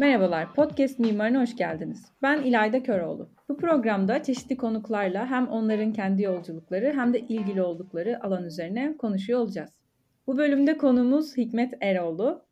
Merhabalar, 0.00 0.54
Podcast 0.54 0.98
Mimarına 0.98 1.42
hoş 1.42 1.56
geldiniz. 1.56 2.12
Ben 2.22 2.42
İlayda 2.42 2.82
Köroğlu. 2.82 3.28
Bu 3.48 3.56
programda 3.56 4.22
çeşitli 4.22 4.56
konuklarla 4.56 5.30
hem 5.30 5.48
onların 5.48 5.92
kendi 5.92 6.22
yolculukları 6.22 6.92
hem 6.96 7.12
de 7.14 7.20
ilgili 7.20 7.62
oldukları 7.62 8.24
alan 8.24 8.44
üzerine 8.44 8.96
konuşuyor 8.96 9.40
olacağız. 9.40 9.70
Bu 10.26 10.38
bölümde 10.38 10.76
konumuz 10.76 11.36
Hikmet 11.36 11.74
Eroğlu. 11.80 12.44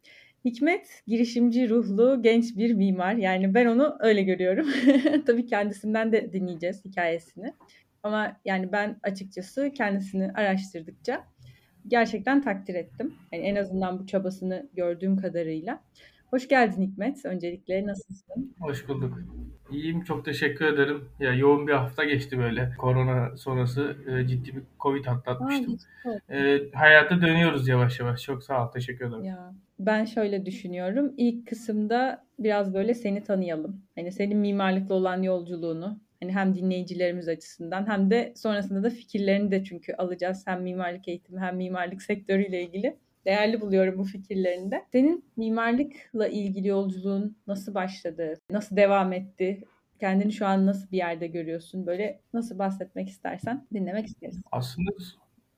Hikmet 0.45 1.03
girişimci 1.06 1.71
ruhlu 1.71 2.22
genç 2.22 2.56
bir 2.56 2.74
mimar. 2.74 3.15
Yani 3.15 3.54
ben 3.54 3.67
onu 3.67 3.96
öyle 4.01 4.22
görüyorum. 4.22 4.67
Tabii 5.26 5.46
kendisinden 5.46 6.12
de 6.12 6.33
dinleyeceğiz 6.33 6.85
hikayesini. 6.85 7.53
Ama 8.03 8.37
yani 8.44 8.72
ben 8.72 8.96
açıkçası 9.03 9.71
kendisini 9.74 10.33
araştırdıkça 10.33 11.24
gerçekten 11.87 12.42
takdir 12.42 12.74
ettim. 12.74 13.15
Yani 13.33 13.44
en 13.44 13.56
azından 13.56 13.99
bu 13.99 14.06
çabasını 14.06 14.69
gördüğüm 14.74 15.17
kadarıyla. 15.17 15.80
Hoş 16.30 16.48
geldin 16.48 16.83
Hikmet. 16.83 17.24
Öncelikle 17.24 17.87
nasılsın? 17.87 18.55
Hoş 18.61 18.89
bulduk. 18.89 19.19
İyiyim, 19.71 20.05
çok 20.05 20.25
teşekkür 20.25 20.65
ederim. 20.65 21.05
Ya 21.21 21.35
yoğun 21.35 21.66
bir 21.66 21.73
hafta 21.73 22.05
geçti 22.05 22.39
böyle. 22.39 22.73
Korona 22.79 23.37
sonrası 23.37 23.97
e, 24.09 24.27
ciddi 24.27 24.57
bir 24.57 24.62
Covid 24.80 25.05
atlatmıştım. 25.05 25.79
e, 26.30 26.59
hayata 26.75 27.21
dönüyoruz 27.21 27.69
yavaş 27.69 28.01
yavaş. 28.01 28.23
Çok 28.23 28.43
sağ 28.43 28.66
ol, 28.66 28.73
teşekkür 28.73 29.09
ederim. 29.09 29.25
Ya, 29.25 29.55
ben 29.79 30.05
şöyle 30.05 30.47
düşünüyorum. 30.47 31.15
İlk 31.16 31.47
kısımda 31.49 32.25
biraz 32.38 32.74
böyle 32.74 32.95
seni 32.95 33.23
tanıyalım. 33.24 33.83
Hani 33.95 34.13
senin 34.13 34.38
mimarlıkla 34.38 34.95
olan 34.95 35.23
yolculuğunu, 35.23 36.01
hani 36.23 36.33
hem 36.33 36.55
dinleyicilerimiz 36.55 37.29
açısından 37.29 37.88
hem 37.88 38.10
de 38.10 38.33
sonrasında 38.37 38.83
da 38.83 38.91
fikirlerini 38.91 39.51
de 39.51 39.65
çünkü 39.65 39.93
alacağız. 39.93 40.43
Hem 40.47 40.63
mimarlık 40.63 41.09
eğitimi 41.09 41.41
hem 41.41 41.57
mimarlık 41.57 42.02
sektörüyle 42.02 42.63
ilgili 42.63 42.97
değerli 43.27 43.61
buluyorum 43.61 43.99
bu 43.99 44.05
fikirlerinde. 44.05 44.85
Senin 44.93 45.25
mimarlıkla 45.37 46.29
ilgili 46.29 46.69
yolculuğun 46.69 47.37
nasıl 47.47 47.75
başladı? 47.75 48.35
Nasıl 48.51 48.77
devam 48.77 49.13
etti? 49.13 49.65
Kendini 50.01 50.33
şu 50.33 50.47
an 50.47 50.66
nasıl 50.66 50.91
bir 50.91 50.97
yerde 50.97 51.27
görüyorsun? 51.27 51.87
Böyle 51.87 52.21
nasıl 52.35 52.59
bahsetmek 52.59 53.09
istersen 53.09 53.66
dinlemek 53.75 54.07
isteriz. 54.07 54.43
Aslında 54.52 54.91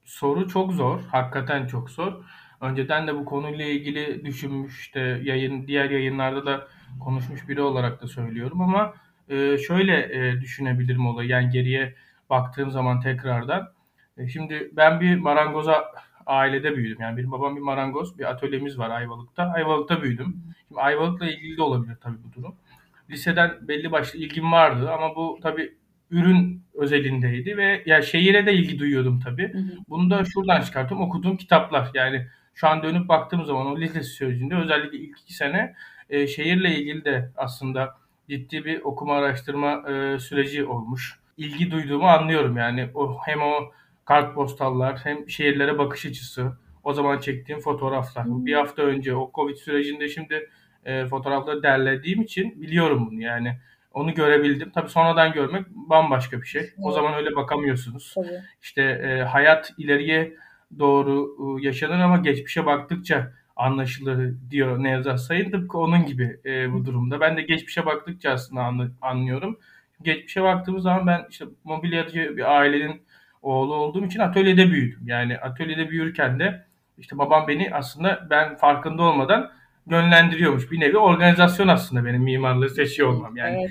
soru 0.05 0.49
çok 0.49 0.73
zor. 0.73 1.01
Hakikaten 1.01 1.67
çok 1.67 1.91
zor. 1.91 2.25
Önceden 2.61 3.07
de 3.07 3.15
bu 3.15 3.25
konuyla 3.25 3.65
ilgili 3.65 4.25
düşünmüş, 4.25 4.81
işte 4.81 5.01
yayın, 5.01 5.67
diğer 5.67 5.91
yayınlarda 5.91 6.47
da 6.47 6.69
konuşmuş 7.05 7.49
biri 7.49 7.63
olarak 7.63 8.03
da 8.03 8.07
söylüyorum 8.07 8.61
ama 8.61 8.95
e, 9.29 9.59
şöyle 9.59 9.99
e, 9.99 10.41
düşünebilirim 10.41 11.07
olayı. 11.07 11.29
Yani 11.29 11.51
geriye 11.51 11.95
baktığım 12.31 12.71
zaman 12.71 13.01
tekrardan. 13.01 13.73
E, 14.19 14.29
şimdi 14.29 14.71
ben 14.73 15.01
bir 15.01 15.17
marangoza 15.17 15.85
ailede 16.27 16.77
büyüdüm. 16.77 16.97
Yani 17.01 17.17
benim 17.17 17.33
babam 17.33 17.57
bir 17.57 17.61
marangoz, 17.61 18.19
bir 18.19 18.31
atölyemiz 18.31 18.79
var 18.79 18.91
Ayvalık'ta. 18.91 19.53
Ayvalık'ta 19.55 20.03
büyüdüm. 20.03 20.37
Şimdi 20.69 20.81
Ayvalık'la 20.81 21.31
ilgili 21.31 21.57
de 21.57 21.63
olabilir 21.63 21.97
tabii 22.03 22.19
bu 22.25 22.33
durum. 22.37 22.55
Liseden 23.11 23.69
belli 23.69 23.93
başlı 23.93 24.19
ilgim 24.19 24.53
vardı 24.53 24.91
ama 24.91 25.17
bu 25.17 25.39
tabii 25.43 25.75
ürün 26.11 26.63
özelindeydi 26.75 27.57
ve 27.57 27.83
ya 27.87 28.03
şehire 28.03 28.47
de 28.47 28.55
ilgi 28.55 28.79
duyuyordum 28.79 29.21
tabii. 29.21 29.53
Bunu 29.89 30.11
da 30.11 30.25
şuradan 30.25 30.61
çıkarttım. 30.63 31.01
Okuduğum 31.01 31.37
kitaplar. 31.37 31.91
Yani 31.95 32.27
şu 32.55 32.69
an 32.69 32.83
dönüp 32.83 33.09
baktığım 33.09 33.45
zaman 33.45 33.67
o 33.67 33.81
lise 33.81 34.03
sürecinde 34.03 34.55
özellikle 34.55 34.99
ilk 34.99 35.21
iki 35.21 35.35
sene 35.35 35.75
e, 36.11 36.27
şehirle 36.27 36.75
ilgili 36.75 37.05
de 37.05 37.31
aslında 37.37 37.97
ciddi 38.29 38.65
bir 38.65 38.81
okuma 38.81 39.17
araştırma 39.17 39.91
e, 39.91 40.19
süreci 40.19 40.65
olmuş. 40.65 41.19
İlgi 41.37 41.71
duyduğumu 41.71 42.07
anlıyorum 42.07 42.57
yani. 42.57 42.89
O 42.95 43.19
hem 43.27 43.43
o 43.43 43.73
kartpostallar 44.11 44.99
hem 45.05 45.29
şehirlere 45.29 45.79
bakış 45.79 46.07
açısı, 46.07 46.53
o 46.85 46.93
zaman 46.93 47.19
çektiğim 47.19 47.61
fotoğraflar. 47.61 48.25
Hmm. 48.25 48.47
Bir 48.47 48.55
hafta 48.55 48.83
önce 48.83 49.15
o 49.15 49.31
Covid 49.35 49.57
sürecinde 49.57 50.09
şimdi 50.09 50.49
e, 50.85 51.07
fotoğrafları 51.07 51.63
derlediğim 51.63 52.23
için 52.23 52.63
biliyorum 52.63 53.09
bunu 53.11 53.23
yani. 53.23 53.59
Onu 53.93 54.15
görebildim. 54.15 54.71
Tabii 54.75 54.89
sonradan 54.89 55.33
görmek 55.33 55.67
bambaşka 55.69 56.43
bir 56.43 56.47
şey. 56.47 56.61
Evet. 56.61 56.75
O 56.83 56.93
zaman 56.93 57.15
öyle 57.15 57.37
bakamıyorsunuz. 57.37 58.13
Tabii. 58.15 58.43
İşte 58.63 58.83
e, 58.83 59.23
hayat 59.23 59.73
ileriye 59.79 60.37
doğru 60.79 61.37
e, 61.61 61.67
yaşanır 61.67 62.01
ama 62.01 62.17
geçmişe 62.17 62.67
baktıkça 62.67 63.33
anlaşılır 63.57 64.35
diyor 64.51 64.83
Nevzat 64.83 65.21
Sayın. 65.21 65.51
Tıpkı 65.51 65.79
onun 65.79 66.07
gibi 66.07 66.41
e, 66.45 66.73
bu 66.73 66.85
durumda. 66.85 67.21
Ben 67.21 67.37
de 67.37 67.43
geçmişe 67.43 67.87
baktıkça 67.87 68.31
aslında 68.31 68.91
anlıyorum. 69.01 69.59
Geçmişe 70.03 70.43
baktığımız 70.43 70.83
zaman 70.83 71.07
ben 71.07 71.27
işte 71.31 71.45
mobilyacı 71.65 72.37
bir 72.37 72.59
ailenin 72.59 73.03
oğlu 73.43 73.75
olduğum 73.75 74.05
için 74.05 74.21
atölyede 74.21 74.71
büyüdüm. 74.71 75.01
Yani 75.07 75.39
atölyede 75.39 75.91
büyürken 75.91 76.39
de 76.39 76.65
işte 76.99 77.19
babam 77.19 77.49
beni 77.49 77.75
aslında 77.75 78.27
ben 78.31 78.57
farkında 78.57 79.03
olmadan 79.03 79.53
yönlendiriyormuş. 79.91 80.71
Bir 80.71 80.81
nevi 80.81 80.99
organizasyon 80.99 81.69
aslında 81.69 82.05
benim 82.05 82.23
mimarlığı 82.23 82.71
seçiyor 82.71 83.09
olmam. 83.09 83.37
Yani 83.37 83.71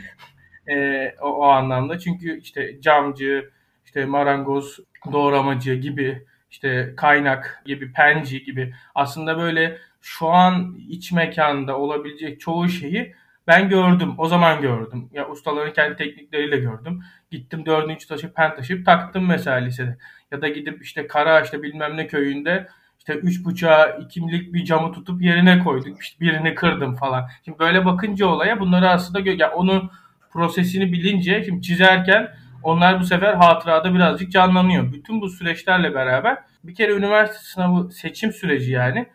evet. 0.67 1.17
e, 1.19 1.21
o, 1.21 1.27
o 1.27 1.43
anlamda. 1.43 1.99
Çünkü 1.99 2.39
işte 2.39 2.81
camcı, 2.81 3.49
işte 3.85 4.05
marangoz, 4.05 4.79
doğramacı 5.11 5.73
gibi 5.73 6.25
işte 6.51 6.93
kaynak 6.97 7.61
gibi, 7.65 7.91
penci 7.91 8.43
gibi 8.43 8.73
aslında 8.95 9.37
böyle 9.37 9.77
şu 10.01 10.27
an 10.27 10.77
iç 10.89 11.11
mekanda 11.11 11.77
olabilecek 11.77 12.39
çoğu 12.39 12.69
şeyi 12.69 13.15
ben 13.49 13.69
gördüm. 13.69 14.13
O 14.17 14.27
zaman 14.27 14.61
gördüm. 14.61 15.09
Ya 15.13 15.29
ustaların 15.29 15.73
kendi 15.73 15.95
teknikleriyle 15.95 16.57
gördüm. 16.57 17.03
Gittim 17.31 17.65
dördüncü 17.65 18.07
taşı 18.07 18.33
pen 18.33 18.55
taşıyıp 18.55 18.85
taktım 18.85 19.27
mesela 19.27 19.57
lisede. 19.57 19.97
Ya 20.31 20.41
da 20.41 20.47
gidip 20.47 20.83
işte 20.83 21.07
Karaağaç'ta 21.07 21.63
bilmem 21.63 21.97
ne 21.97 22.07
köyünde 22.07 22.67
işte 22.99 23.13
üç 23.13 23.45
buçuğa 23.45 23.87
ikimlik 23.87 24.53
bir 24.53 24.65
camı 24.65 24.91
tutup 24.91 25.21
yerine 25.21 25.59
koyduk. 25.59 26.01
İşte 26.01 26.19
birini 26.19 26.55
kırdım 26.55 26.95
falan. 26.95 27.29
Şimdi 27.45 27.59
böyle 27.59 27.85
bakınca 27.85 28.25
olaya 28.25 28.59
bunları 28.59 28.89
aslında 28.89 29.19
gö- 29.19 29.41
ya 29.41 29.51
onun 29.51 29.91
prosesini 30.31 30.93
bilince 30.93 31.43
şimdi 31.43 31.61
çizerken 31.61 32.27
onlar 32.63 32.99
bu 32.99 33.03
sefer 33.03 33.33
hatırada 33.33 33.93
birazcık 33.93 34.31
canlanıyor. 34.31 34.93
Bütün 34.93 35.21
bu 35.21 35.29
süreçlerle 35.29 35.93
beraber 35.93 36.37
bir 36.63 36.75
kere 36.75 36.91
üniversite 36.93 37.39
sınavı 37.39 37.91
seçim 37.91 38.31
süreci 38.31 38.71
yani 38.71 39.07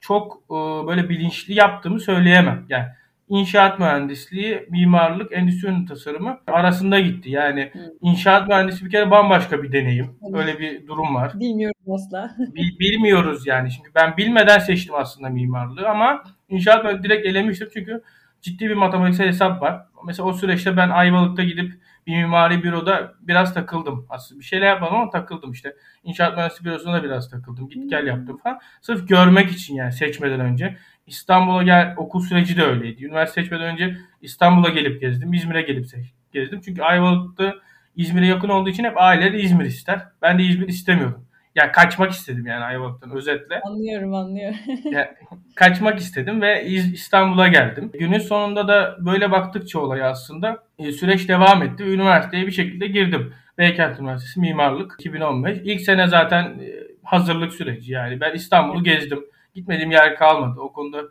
çok 0.00 0.50
böyle 0.88 1.08
bilinçli 1.08 1.54
yaptığımı 1.54 2.00
söyleyemem. 2.00 2.66
Yani 2.68 2.86
inşaat 3.32 3.78
mühendisliği, 3.78 4.66
mimarlık, 4.70 5.32
endüstri 5.32 5.84
tasarımı 5.88 6.38
arasında 6.46 7.00
gitti. 7.00 7.30
Yani 7.30 7.70
Hı. 7.72 7.78
inşaat 8.00 8.48
mühendisi 8.48 8.84
bir 8.84 8.90
kere 8.90 9.10
bambaşka 9.10 9.62
bir 9.62 9.72
deneyim. 9.72 10.18
Öyle 10.34 10.58
bir 10.58 10.86
durum 10.86 11.14
var. 11.14 11.32
Bilmiyorum 11.40 11.80
asla. 11.94 12.36
Bil, 12.54 12.78
bilmiyoruz 12.78 13.46
yani. 13.46 13.70
Şimdi 13.70 13.88
ben 13.94 14.16
bilmeden 14.16 14.58
seçtim 14.58 14.94
aslında 14.94 15.28
mimarlığı 15.28 15.88
ama 15.88 16.24
inşaat 16.48 16.84
mühendisliği 16.84 17.10
direkt 17.10 17.26
elemiştim 17.26 17.68
çünkü 17.74 18.02
ciddi 18.42 18.68
bir 18.68 18.74
matematiksel 18.74 19.26
hesap 19.26 19.62
var. 19.62 19.86
Mesela 20.06 20.28
o 20.28 20.32
süreçte 20.32 20.76
ben 20.76 20.90
Ayvalık'ta 20.90 21.42
gidip 21.42 21.72
bir 22.06 22.16
mimari 22.16 22.62
büroda 22.62 23.14
biraz 23.20 23.54
takıldım. 23.54 24.06
Aslında 24.08 24.40
bir 24.40 24.44
şeyler 24.44 24.66
yapmadım 24.66 24.94
ama 24.96 25.10
takıldım 25.10 25.52
işte. 25.52 25.76
İnşaat 26.04 26.36
mühendisliği 26.36 26.64
bürosunda 26.72 26.96
da 26.96 27.04
biraz 27.04 27.30
takıldım. 27.30 27.68
Git 27.68 27.90
gel 27.90 28.06
yaptım 28.06 28.38
falan. 28.38 28.58
Sırf 28.80 29.08
görmek 29.08 29.50
için 29.50 29.74
yani 29.74 29.92
seçmeden 29.92 30.40
önce. 30.40 30.76
İstanbul'a 31.12 31.62
gel 31.62 31.94
okul 31.96 32.20
süreci 32.20 32.56
de 32.56 32.62
öyleydi. 32.62 33.04
Üniversite 33.04 33.42
seçmeden 33.42 33.72
önce 33.72 33.96
İstanbul'a 34.22 34.68
gelip 34.68 35.00
gezdim. 35.00 35.32
İzmir'e 35.32 35.62
gelip 35.62 35.86
gezdim. 36.32 36.60
Çünkü 36.64 36.82
Ayvalık'ta 36.82 37.54
İzmir'e 37.96 38.26
yakın 38.26 38.48
olduğu 38.48 38.68
için 38.68 38.84
hep 38.84 39.00
aileleri 39.00 39.40
İzmir 39.40 39.64
ister. 39.64 40.00
Ben 40.22 40.38
de 40.38 40.42
İzmir 40.42 40.68
istemiyordum. 40.68 41.26
Ya 41.54 41.72
kaçmak 41.72 42.10
istedim 42.10 42.46
yani 42.46 42.64
Ayvalık'tan 42.64 43.10
özetle. 43.10 43.60
Anlıyorum 43.60 44.14
anlıyorum. 44.14 44.56
ya, 44.92 45.14
kaçmak 45.54 45.98
istedim 45.98 46.40
ve 46.42 46.66
İstanbul'a 46.66 47.48
geldim. 47.48 47.90
Günün 47.98 48.18
sonunda 48.18 48.68
da 48.68 48.96
böyle 49.00 49.30
baktıkça 49.30 49.80
olaya 49.80 50.10
aslında 50.10 50.58
e, 50.78 50.92
süreç 50.92 51.28
devam 51.28 51.62
etti. 51.62 51.84
Üniversiteye 51.84 52.46
bir 52.46 52.52
şekilde 52.52 52.86
girdim. 52.86 53.34
Beykent 53.58 54.00
Üniversitesi 54.00 54.40
Mimarlık 54.40 54.96
2015. 55.00 55.58
İlk 55.64 55.80
sene 55.80 56.06
zaten 56.06 56.44
e, 56.44 56.72
hazırlık 57.02 57.52
süreci 57.52 57.92
yani. 57.92 58.20
Ben 58.20 58.34
İstanbul'u 58.34 58.84
gezdim. 58.84 59.24
Gitmediğim 59.54 59.90
yer 59.90 60.16
kalmadı. 60.16 60.60
O 60.60 60.72
konuda 60.72 61.02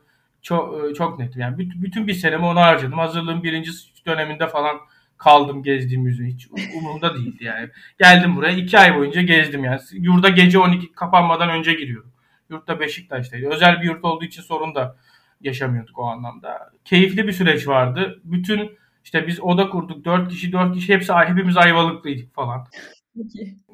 çok 0.42 0.90
e, 0.90 0.94
çok 0.94 1.20
netim. 1.20 1.42
Yani 1.42 1.58
bütün 1.58 2.08
bir 2.08 2.14
senemi 2.14 2.46
ona 2.46 2.62
harcadım. 2.62 3.00
Hazırlığın 3.00 3.44
birinci 3.44 3.72
döneminde 4.06 4.48
falan 4.48 4.78
kaldım 5.18 5.64
gezdiğim 5.64 6.04
müze 6.04 6.24
hiç 6.24 6.48
umurumda 6.76 7.16
değildi 7.16 7.44
yani. 7.44 7.70
Geldim 8.00 8.36
buraya 8.36 8.58
iki 8.58 8.80
ay 8.80 8.98
boyunca 8.98 9.22
gezdim 9.22 9.64
yani. 9.64 9.80
Yurda 9.92 10.30
gece 10.30 10.60
12 10.60 10.92
kapanmadan 10.92 11.50
önce 11.50 11.74
giriyordum. 11.74 12.12
Yurtta 12.50 12.80
Beşiktaş'taydı. 12.80 13.48
Özel 13.50 13.82
bir 13.82 13.86
yurt 13.86 14.06
olduğu 14.06 14.26
için 14.26 14.42
sorun 14.42 14.76
da 14.76 14.96
yaşamıyorduk 15.42 16.00
o 16.00 16.04
anlamda. 16.04 16.72
Keyifli 16.86 17.28
bir 17.28 17.32
süreç 17.32 17.68
vardı. 17.68 18.22
Bütün 18.24 18.78
işte 19.04 19.28
biz 19.28 19.40
oda 19.42 19.70
kurduk. 19.70 20.06
Dört 20.06 20.30
kişi 20.30 20.52
dört 20.52 20.76
kişi 20.76 20.94
hepsi 20.94 21.14
hepimiz 21.14 21.58
ayvalıklıydık 21.58 22.36
falan. 22.36 22.68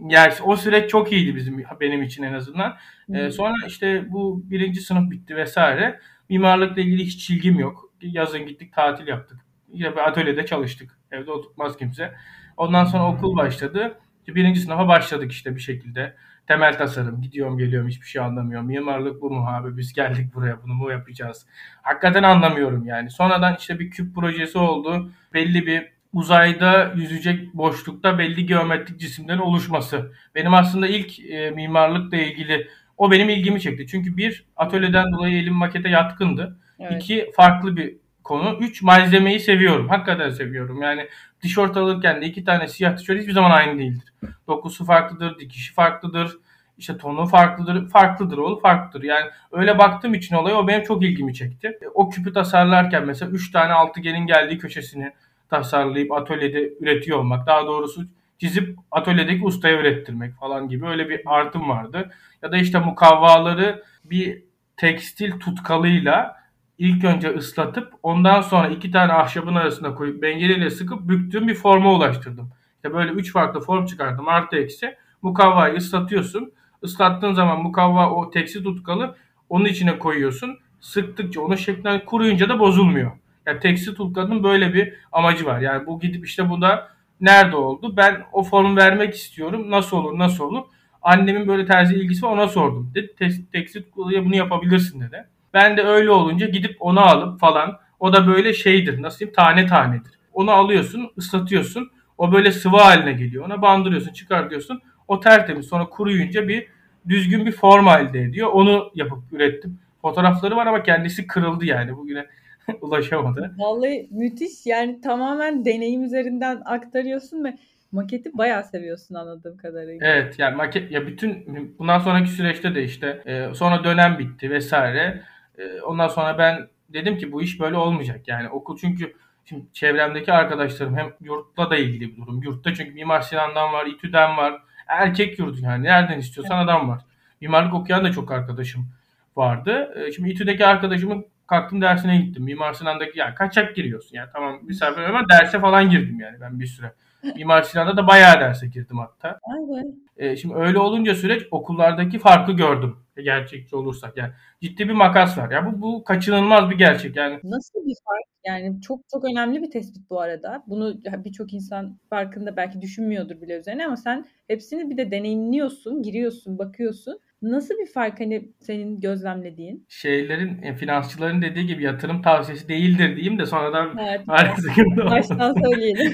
Yani 0.10 0.34
o 0.44 0.56
süreç 0.56 0.90
çok 0.90 1.12
iyiydi 1.12 1.36
bizim 1.36 1.64
benim 1.82 2.04
için 2.04 2.24
en 2.24 2.34
azından. 2.34 2.78
Ee, 3.14 3.32
sonra 3.32 3.54
işte 3.68 4.12
bu 4.12 4.44
birinci 4.50 4.82
sınıf 4.82 5.12
bitti 5.12 5.36
vesaire. 5.36 6.00
Mimarlıkla 6.30 6.82
ilgili 6.82 7.06
hiç 7.06 7.30
ilgim 7.30 7.60
yok. 7.60 7.92
Yazın 8.02 8.46
gittik 8.46 8.74
tatil 8.74 9.08
yaptık. 9.08 9.38
Yine 9.74 9.92
bir 9.92 10.08
atölyede 10.08 10.46
çalıştık. 10.46 11.00
Evde 11.12 11.32
oturtmaz 11.32 11.78
kimse. 11.78 12.14
Ondan 12.58 12.86
sonra 12.86 13.08
okul 13.08 13.38
başladı. 13.38 14.00
Birinci 14.28 14.60
sınıfa 14.60 14.88
başladık 14.88 15.32
işte 15.32 15.56
bir 15.56 15.60
şekilde. 15.62 16.16
temel 16.48 16.78
tasarım. 16.78 17.22
Gidiyorum 17.22 17.58
geliyorum 17.58 17.88
hiçbir 17.90 18.06
şey 18.08 18.22
anlamıyorum. 18.22 18.68
Mimarlık 18.68 19.22
bu 19.22 19.30
mu 19.32 19.46
abi? 19.48 19.78
Biz 19.78 19.94
geldik 19.94 20.34
buraya 20.36 20.64
bunu 20.64 20.74
mu 20.74 20.92
yapacağız? 20.92 21.46
Hakikaten 21.82 22.24
anlamıyorum 22.24 22.86
yani. 22.86 23.10
Sonradan 23.12 23.56
işte 23.60 23.80
bir 23.80 23.92
küp 23.92 24.16
projesi 24.16 24.58
oldu. 24.58 25.12
Belli 25.34 25.66
bir 25.66 25.97
uzayda 26.18 26.94
yüzecek 26.96 27.54
boşlukta 27.54 28.20
belli 28.20 28.46
geometrik 28.46 29.00
cisimlerin 29.00 29.40
oluşması. 29.40 30.12
Benim 30.36 30.54
aslında 30.54 30.88
ilk 30.88 31.20
e, 31.20 31.52
mimarlıkla 31.52 32.18
ilgili 32.18 32.68
o 32.98 33.12
benim 33.12 33.30
ilgimi 33.30 33.62
çekti. 33.62 33.88
Çünkü 33.88 34.18
bir 34.18 34.46
atölyeden 34.56 35.12
dolayı 35.12 35.38
elim 35.38 35.54
makete 35.54 35.90
yatkındı. 35.90 36.60
Evet. 36.80 37.04
İki 37.04 37.32
farklı 37.36 37.78
bir 37.78 37.96
konu. 38.24 38.58
Üç 38.60 38.82
malzemeyi 38.82 39.40
seviyorum. 39.40 39.90
Hakikaten 39.90 40.30
seviyorum. 40.30 40.82
Yani 40.82 41.08
tişört 41.42 41.78
alırken 41.78 42.22
de 42.22 42.26
iki 42.26 42.44
tane 42.44 42.68
siyah 42.68 42.98
tişört 42.98 43.20
hiçbir 43.20 43.34
zaman 43.34 43.52
aynı 43.52 43.80
değildir. 43.80 44.14
Dokusu 44.48 44.86
farklıdır, 44.86 45.40
dikişi 45.40 45.74
farklıdır, 45.74 46.38
işte 46.78 46.98
tonu 46.98 47.26
farklıdır, 47.26 47.90
farklıdır 47.90 48.38
oğlu 48.38 48.60
farklıdır. 48.60 49.06
Yani 49.06 49.26
öyle 49.52 49.78
baktığım 49.78 50.14
için 50.14 50.36
olaya 50.36 50.56
o 50.56 50.68
benim 50.68 50.84
çok 50.84 51.04
ilgimi 51.04 51.34
çekti. 51.34 51.80
O 51.94 52.10
küpü 52.10 52.34
tasarlarken 52.34 53.06
mesela 53.06 53.32
üç 53.32 53.52
tane 53.52 53.74
altıgenin 53.74 54.28
geldiği 54.28 54.58
köşesini 54.58 55.12
tasarlayıp 55.50 56.12
atölyede 56.12 56.74
üretiyor 56.80 57.20
olmak. 57.20 57.48
Daha 57.48 57.68
doğrusu 57.68 58.06
çizip 58.40 58.78
atölyedeki 58.92 59.46
ustaya 59.46 59.80
ürettirmek 59.80 60.36
falan 60.36 60.70
gibi 60.70 60.86
öyle 60.86 61.10
bir 61.10 61.22
artım 61.26 61.70
vardı. 61.70 62.12
Ya 62.42 62.52
da 62.52 62.58
işte 62.58 62.80
mukavvaları 62.80 63.84
bir 64.04 64.44
tekstil 64.78 65.40
tutkalıyla 65.40 66.36
ilk 66.78 67.04
önce 67.04 67.36
ıslatıp 67.36 67.94
ondan 68.04 68.42
sonra 68.42 68.68
iki 68.68 68.92
tane 68.92 69.14
ahşabın 69.14 69.56
arasına 69.56 69.96
koyup 69.96 70.22
bengereyle 70.22 70.70
sıkıp 70.70 71.08
büktüğüm 71.08 71.48
bir 71.48 71.56
forma 71.56 71.94
ulaştırdım. 71.94 72.50
İşte 72.76 72.94
böyle 72.94 73.12
üç 73.12 73.32
farklı 73.32 73.60
form 73.60 73.86
çıkardım 73.86 74.28
artı 74.28 74.56
eksi. 74.56 74.96
Mukavvayı 75.22 75.78
ıslatıyorsun. 75.78 76.52
Islattığın 76.84 77.34
zaman 77.34 77.62
mukavva 77.62 78.10
o 78.10 78.30
tekstil 78.30 78.64
tutkalı 78.64 79.16
onun 79.50 79.66
içine 79.66 80.00
koyuyorsun. 80.00 80.58
Sıktıkça 80.80 81.42
onun 81.42 81.56
şekline 81.56 82.06
kuruyunca 82.06 82.50
da 82.50 82.60
bozulmuyor. 82.60 83.12
Yani 83.48 83.60
tekstil 83.60 83.96
tutkalının 83.96 84.44
böyle 84.44 84.74
bir 84.74 84.94
amacı 85.12 85.46
var. 85.46 85.60
Yani 85.60 85.86
bu 85.86 86.00
gidip 86.00 86.26
işte 86.26 86.50
bu 86.50 86.62
da 86.62 86.88
nerede 87.22 87.56
oldu? 87.56 87.98
Ben 87.98 88.18
o 88.32 88.44
formu 88.44 88.76
vermek 88.78 89.14
istiyorum. 89.16 89.72
Nasıl 89.72 89.98
olur? 89.98 90.20
Nasıl 90.20 90.44
olur? 90.44 90.64
Annemin 91.02 91.48
böyle 91.48 91.66
terzi 91.66 91.96
ilgisi 91.96 92.26
var 92.26 92.32
ona 92.32 92.48
sordum. 92.48 92.92
Dedi 92.96 93.16
tekstil 93.52 93.84
tutkalıyla 93.84 94.26
bunu 94.26 94.36
yapabilirsin 94.36 95.02
dedi. 95.02 95.28
Ben 95.54 95.78
de 95.78 95.84
öyle 95.84 96.12
olunca 96.12 96.48
gidip 96.48 96.76
onu 96.80 97.00
alıp 97.00 97.40
falan 97.40 97.80
o 98.00 98.14
da 98.14 98.28
böyle 98.28 98.54
şeydir 98.54 99.02
nasıl 99.02 99.20
diyeyim 99.20 99.36
tane 99.36 99.66
tanedir. 99.66 100.12
Onu 100.34 100.52
alıyorsun 100.52 101.12
ıslatıyorsun 101.18 101.92
o 102.18 102.32
böyle 102.32 102.52
sıvı 102.52 102.78
haline 102.78 103.14
geliyor. 103.14 103.46
Ona 103.46 103.62
bandırıyorsun 103.62 104.14
çıkar 104.14 104.50
diyorsun. 104.50 104.82
O 105.08 105.20
tertemiz 105.20 105.66
sonra 105.66 105.86
kuruyunca 105.86 106.48
bir 106.48 106.68
düzgün 107.10 107.46
bir 107.46 107.52
form 107.52 107.88
elde 107.88 108.22
ediyor. 108.22 108.50
Onu 108.54 108.92
yapıp 108.96 109.34
ürettim. 109.34 109.80
Fotoğrafları 110.02 110.56
var 110.56 110.68
ama 110.68 110.84
kendisi 110.84 111.28
kırıldı 111.28 111.66
yani 111.66 111.98
bugüne 111.98 112.26
ulaşamadı. 112.82 113.56
Vallahi 113.58 114.08
müthiş 114.12 114.66
yani 114.66 115.02
tamamen 115.02 115.66
deneyim 115.66 116.04
üzerinden 116.04 116.62
aktarıyorsun 116.66 117.44
ve 117.44 117.58
maketi 117.92 118.38
bayağı 118.38 118.64
seviyorsun 118.64 119.16
anladığım 119.16 119.58
kadarıyla. 119.58 120.08
Evet 120.08 120.40
yani 120.40 120.56
maket 120.56 120.92
ya 120.92 121.08
bütün 121.08 121.46
bundan 121.80 122.00
sonraki 122.00 122.30
süreçte 122.30 122.76
de 122.76 122.84
işte 122.84 123.22
e, 123.26 123.56
sonra 123.56 123.84
dönem 123.84 124.20
bitti 124.20 124.52
vesaire. 124.52 125.22
E, 125.58 125.82
ondan 125.82 126.08
sonra 126.08 126.38
ben 126.38 126.68
dedim 126.90 127.18
ki 127.18 127.32
bu 127.32 127.42
iş 127.42 127.60
böyle 127.60 127.78
olmayacak. 127.78 128.28
Yani 128.28 128.50
okul 128.50 128.78
çünkü 128.78 129.14
şimdi 129.46 129.66
çevremdeki 129.74 130.32
arkadaşlarım 130.32 130.98
hem 130.98 131.14
yurtla 131.22 131.70
da 131.70 131.78
ilgili 131.78 132.12
bir 132.12 132.18
durum. 132.18 132.44
Yurtta 132.44 132.74
çünkü 132.74 132.92
Mimar 132.92 133.22
Sinan'dan 133.22 133.74
var, 133.74 133.86
İTÜ'den 133.86 134.38
var. 134.38 134.62
Erkek 134.88 135.40
yurdu 135.40 135.58
yani. 135.62 135.84
Nereden 135.84 136.20
istiyorsan 136.20 136.58
evet. 136.58 136.70
adam 136.70 136.90
var. 136.90 137.02
Mimarlık 137.42 137.74
okuyan 137.74 138.04
da 138.04 138.12
çok 138.12 138.32
arkadaşım 138.32 138.88
vardı. 139.36 139.94
E, 139.96 140.12
şimdi 140.12 140.30
İTÜ'deki 140.30 140.66
arkadaşımın 140.66 141.26
kalktım 141.48 141.82
dersine 141.82 142.18
gittim. 142.18 142.44
Mimar 142.44 142.74
Sinan'daki 142.74 143.20
yani 143.20 143.36
kaçak 143.36 143.76
giriyorsun. 143.76 144.16
Yani 144.16 144.30
tamam 144.34 144.60
misafir 144.64 145.02
ama 145.02 145.30
derse 145.30 145.60
falan 145.60 145.90
girdim 145.90 146.20
yani 146.20 146.42
ben 146.42 146.60
bir 146.60 146.68
süre. 146.68 146.94
Mimar 147.36 147.62
Sinan'da 147.62 147.98
da 147.98 148.08
bayağı 148.08 148.40
derse 148.40 148.68
girdim 148.68 148.98
hatta. 148.98 149.40
Aynen. 149.54 149.96
E, 150.18 150.36
şimdi 150.36 150.56
öyle 150.56 150.80
olunca 150.80 151.16
süreç 151.16 151.44
okullardaki 151.52 152.20
farkı 152.20 152.52
gördüm. 152.52 152.96
Gerçekçi 153.24 153.76
olursak 153.76 154.18
yani. 154.18 154.32
Ciddi 154.62 154.88
bir 154.88 154.94
makas 154.94 155.38
var. 155.38 155.52
Ya 155.52 155.66
bu, 155.66 155.82
bu 155.82 156.04
kaçınılmaz 156.04 156.70
bir 156.70 156.78
gerçek 156.78 157.16
yani. 157.16 157.40
Nasıl 157.44 157.80
bir 157.80 157.96
fark? 158.06 158.38
Yani 158.46 158.82
çok 158.82 159.00
çok 159.12 159.26
önemli 159.26 159.62
bir 159.62 159.72
tespit 159.72 160.10
bu 160.10 160.22
arada. 160.22 160.64
Bunu 160.68 160.96
birçok 161.04 161.54
insan 161.54 161.98
farkında 162.10 162.58
belki 162.58 162.82
düşünmüyordur 162.82 163.42
bile 163.42 163.60
üzerine 163.60 163.86
ama 163.86 163.98
sen 163.98 164.26
hepsini 164.48 164.90
bir 164.90 164.98
de 164.98 165.12
deneyimliyorsun, 165.12 166.04
giriyorsun, 166.04 166.58
bakıyorsun. 166.58 167.20
Nasıl 167.42 167.76
bir 167.78 167.92
fark 167.92 168.20
hani 168.20 168.52
senin 168.60 169.00
gözlemlediğin? 169.00 169.86
Şeylerin, 169.90 170.62
e, 170.62 170.76
finansçıların 170.76 171.42
dediği 171.42 171.68
gibi 171.68 171.84
yatırım 171.84 172.22
tavsiyesi 172.22 172.70
değildir 172.70 173.16
diyeyim 173.16 173.40
de 173.40 173.46
sonradan 173.46 173.98
evet, 173.98 174.28
Baştan 175.12 175.54
söyleyelim. 175.54 176.14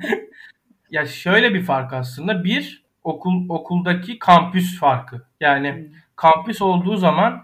ya 0.90 1.06
şöyle 1.06 1.54
bir 1.54 1.62
fark 1.62 1.92
aslında. 1.92 2.44
Bir, 2.44 2.84
okul 3.04 3.48
okuldaki 3.48 4.18
kampüs 4.18 4.78
farkı. 4.78 5.22
Yani 5.40 5.72
hmm. 5.72 5.84
kampüs 6.16 6.62
olduğu 6.62 6.96
zaman 6.96 7.42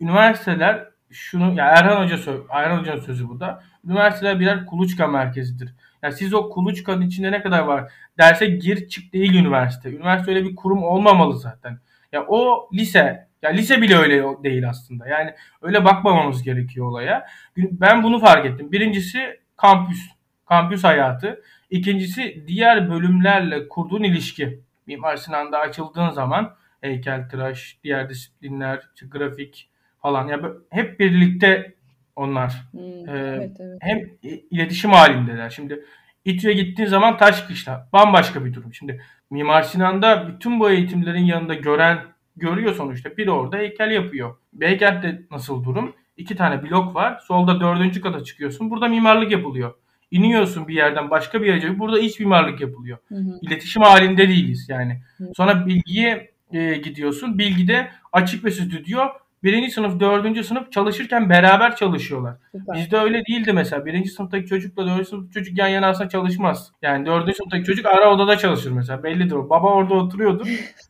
üniversiteler 0.00 0.88
şunu 1.10 1.54
ya 1.54 1.66
Erhan 1.66 2.04
Hoca 2.04 2.18
söz, 2.18 2.40
Erhan 2.50 2.78
Hoca'nın 2.78 3.00
sözü 3.00 3.28
bu 3.28 3.40
da. 3.40 3.62
Üniversiteler 3.84 4.40
birer 4.40 4.66
kuluçka 4.66 5.06
merkezidir. 5.06 5.74
Yani 6.02 6.14
siz 6.14 6.34
o 6.34 6.50
kuluçkanın 6.50 7.02
içinde 7.02 7.32
ne 7.32 7.42
kadar 7.42 7.60
var? 7.60 7.92
Derse 8.18 8.46
gir 8.46 8.88
çık 8.88 9.12
değil 9.12 9.34
üniversite. 9.34 9.90
Üniversite 9.90 10.30
öyle 10.30 10.44
bir 10.44 10.56
kurum 10.56 10.82
olmamalı 10.82 11.38
zaten. 11.38 11.78
Ya 12.12 12.24
o 12.28 12.68
lise 12.74 13.28
ya 13.42 13.50
lise 13.50 13.82
bile 13.82 13.96
öyle 13.96 14.42
değil 14.42 14.68
aslında. 14.68 15.08
Yani 15.08 15.34
öyle 15.62 15.84
bakmamamız 15.84 16.42
gerekiyor 16.42 16.86
olaya. 16.86 17.26
Ben 17.56 18.02
bunu 18.02 18.18
fark 18.18 18.46
ettim. 18.46 18.72
Birincisi 18.72 19.40
kampüs. 19.56 20.10
Kampüs 20.46 20.84
hayatı. 20.84 21.42
İkincisi 21.70 22.44
diğer 22.46 22.90
bölümlerle 22.90 23.68
kurduğun 23.68 24.02
ilişki. 24.02 24.60
Mimar 24.86 25.16
Sinan'da 25.16 25.58
açıldığın 25.58 26.10
zaman 26.10 26.54
heykeltıraş, 26.80 27.78
diğer 27.84 28.08
disiplinler, 28.08 28.82
grafik 29.10 29.68
falan. 30.02 30.28
Ya 30.28 30.40
hep 30.70 31.00
birlikte 31.00 31.72
onlar. 32.16 32.64
Hmm, 32.70 32.80
ee, 32.80 33.02
evet, 33.08 33.56
evet. 33.60 33.78
Hem 33.80 34.08
iletişim 34.50 34.90
halindeler. 34.90 35.50
Şimdi 35.50 35.84
İTÜ'ye 36.28 36.54
gittiğin 36.54 36.88
zaman 36.88 37.16
taş 37.16 37.42
kışla. 37.42 37.88
Bambaşka 37.92 38.44
bir 38.44 38.54
durum. 38.54 38.74
Şimdi 38.74 39.02
Mimar 39.30 39.62
Sinan'da 39.62 40.28
bütün 40.28 40.60
bu 40.60 40.70
eğitimlerin 40.70 41.24
yanında 41.24 41.54
gören 41.54 41.98
görüyor 42.36 42.74
sonuçta. 42.74 43.16
Biri 43.16 43.30
orada 43.30 43.56
heykel 43.56 43.90
yapıyor. 43.90 44.36
Beykent'te 44.52 45.22
nasıl 45.30 45.64
durum? 45.64 45.92
İki 46.16 46.36
tane 46.36 46.62
blok 46.62 46.94
var. 46.94 47.20
Solda 47.28 47.60
dördüncü 47.60 48.00
kata 48.00 48.24
çıkıyorsun. 48.24 48.70
Burada 48.70 48.88
mimarlık 48.88 49.32
yapılıyor. 49.32 49.74
İniyorsun 50.10 50.68
bir 50.68 50.74
yerden 50.74 51.10
başka 51.10 51.42
bir 51.42 51.46
yere. 51.46 51.78
Burada 51.78 52.00
iç 52.00 52.20
mimarlık 52.20 52.60
yapılıyor. 52.60 52.98
Hı 53.08 53.14
hı. 53.14 53.38
İletişim 53.42 53.82
halinde 53.82 54.28
değiliz 54.28 54.68
yani. 54.68 55.02
Hı. 55.18 55.30
Sonra 55.36 55.66
bilgiye 55.66 56.30
e, 56.52 56.74
gidiyorsun. 56.74 57.38
Bilgide 57.38 57.90
açık 58.12 58.44
ve 58.44 58.50
stüdyo 58.50 59.00
birinci 59.42 59.70
sınıf, 59.70 60.00
dördüncü 60.00 60.44
sınıf 60.44 60.72
çalışırken 60.72 61.30
beraber 61.30 61.76
çalışıyorlar. 61.76 62.36
Süper. 62.52 62.76
Bizde 62.76 62.96
öyle 62.96 63.22
değildi 63.26 63.52
mesela. 63.52 63.86
Birinci 63.86 64.10
sınıftaki 64.10 64.46
çocukla 64.46 64.86
dördüncü 64.86 65.08
sınıftaki 65.08 65.34
çocuk 65.34 65.58
yan 65.58 65.68
yana 65.68 65.86
aslında 65.86 66.08
çalışmaz. 66.08 66.72
Yani 66.82 67.06
dördüncü 67.06 67.36
sınıftaki 67.36 67.64
çocuk 67.64 67.86
ara 67.86 68.14
odada 68.14 68.38
çalışır 68.38 68.70
mesela. 68.70 69.02
Bellidir 69.02 69.34
o. 69.34 69.50
Baba 69.50 69.74
orada 69.74 69.94
oturuyordur. 69.94 70.46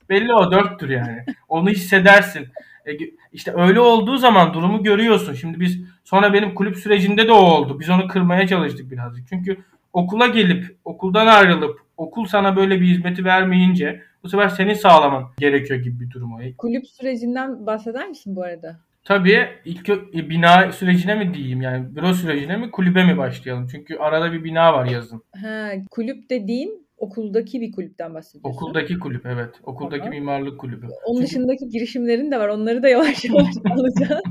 Belli 0.08 0.34
o 0.34 0.50
dörttür 0.52 0.88
yani. 0.88 1.24
Onu 1.48 1.70
hissedersin. 1.70 2.48
E, 2.86 2.90
işte 3.32 3.52
öyle 3.56 3.80
olduğu 3.80 4.16
zaman 4.16 4.54
durumu 4.54 4.82
görüyorsun. 4.82 5.34
Şimdi 5.34 5.60
biz 5.60 5.80
sonra 6.04 6.32
benim 6.32 6.54
kulüp 6.54 6.76
sürecinde 6.76 7.28
de 7.28 7.32
o 7.32 7.36
oldu. 7.36 7.80
Biz 7.80 7.90
onu 7.90 8.08
kırmaya 8.08 8.46
çalıştık 8.46 8.90
birazcık. 8.90 9.28
Çünkü 9.28 9.56
okula 9.92 10.26
gelip 10.26 10.76
okuldan 10.84 11.26
ayrılıp 11.26 11.80
okul 11.96 12.24
sana 12.24 12.56
böyle 12.56 12.80
bir 12.80 12.86
hizmeti 12.86 13.24
vermeyince 13.24 14.02
bu 14.22 14.28
sefer 14.28 14.48
senin 14.48 14.74
sağlaman 14.74 15.24
gerekiyor 15.38 15.80
gibi 15.80 16.00
bir 16.00 16.10
durum 16.10 16.34
o. 16.34 16.38
Kulüp 16.58 16.86
sürecinden 16.86 17.66
bahseder 17.66 18.08
misin 18.08 18.36
bu 18.36 18.42
arada? 18.42 18.80
Tabii 19.04 19.48
ilk 19.64 19.88
e, 19.88 20.30
bina 20.30 20.72
sürecine 20.72 21.14
mi 21.14 21.34
diyeyim 21.34 21.62
yani 21.62 21.96
büro 21.96 22.14
sürecine 22.14 22.56
mi 22.56 22.70
kulübe 22.70 23.04
mi 23.04 23.18
başlayalım? 23.18 23.66
Çünkü 23.70 23.96
arada 23.96 24.32
bir 24.32 24.44
bina 24.44 24.72
var 24.72 24.86
yazın. 24.86 25.22
Ha, 25.42 25.70
kulüp 25.90 26.30
dediğin 26.30 26.88
okuldaki 26.98 27.60
bir 27.60 27.72
kulüpten 27.72 28.14
bahsediyorsun. 28.14 28.50
Okuldaki 28.50 28.98
kulüp 28.98 29.26
evet. 29.26 29.50
Okuldaki 29.62 30.02
Aha. 30.02 30.10
mimarlık 30.10 30.60
kulübü. 30.60 30.86
Onun 31.04 31.20
Çünkü... 31.20 31.30
dışındaki 31.30 31.68
girişimlerin 31.68 32.30
de 32.30 32.38
var. 32.38 32.48
Onları 32.48 32.82
da 32.82 32.88
yavaş 32.88 33.24
yavaş 33.24 33.54
alacağız. 33.70 34.22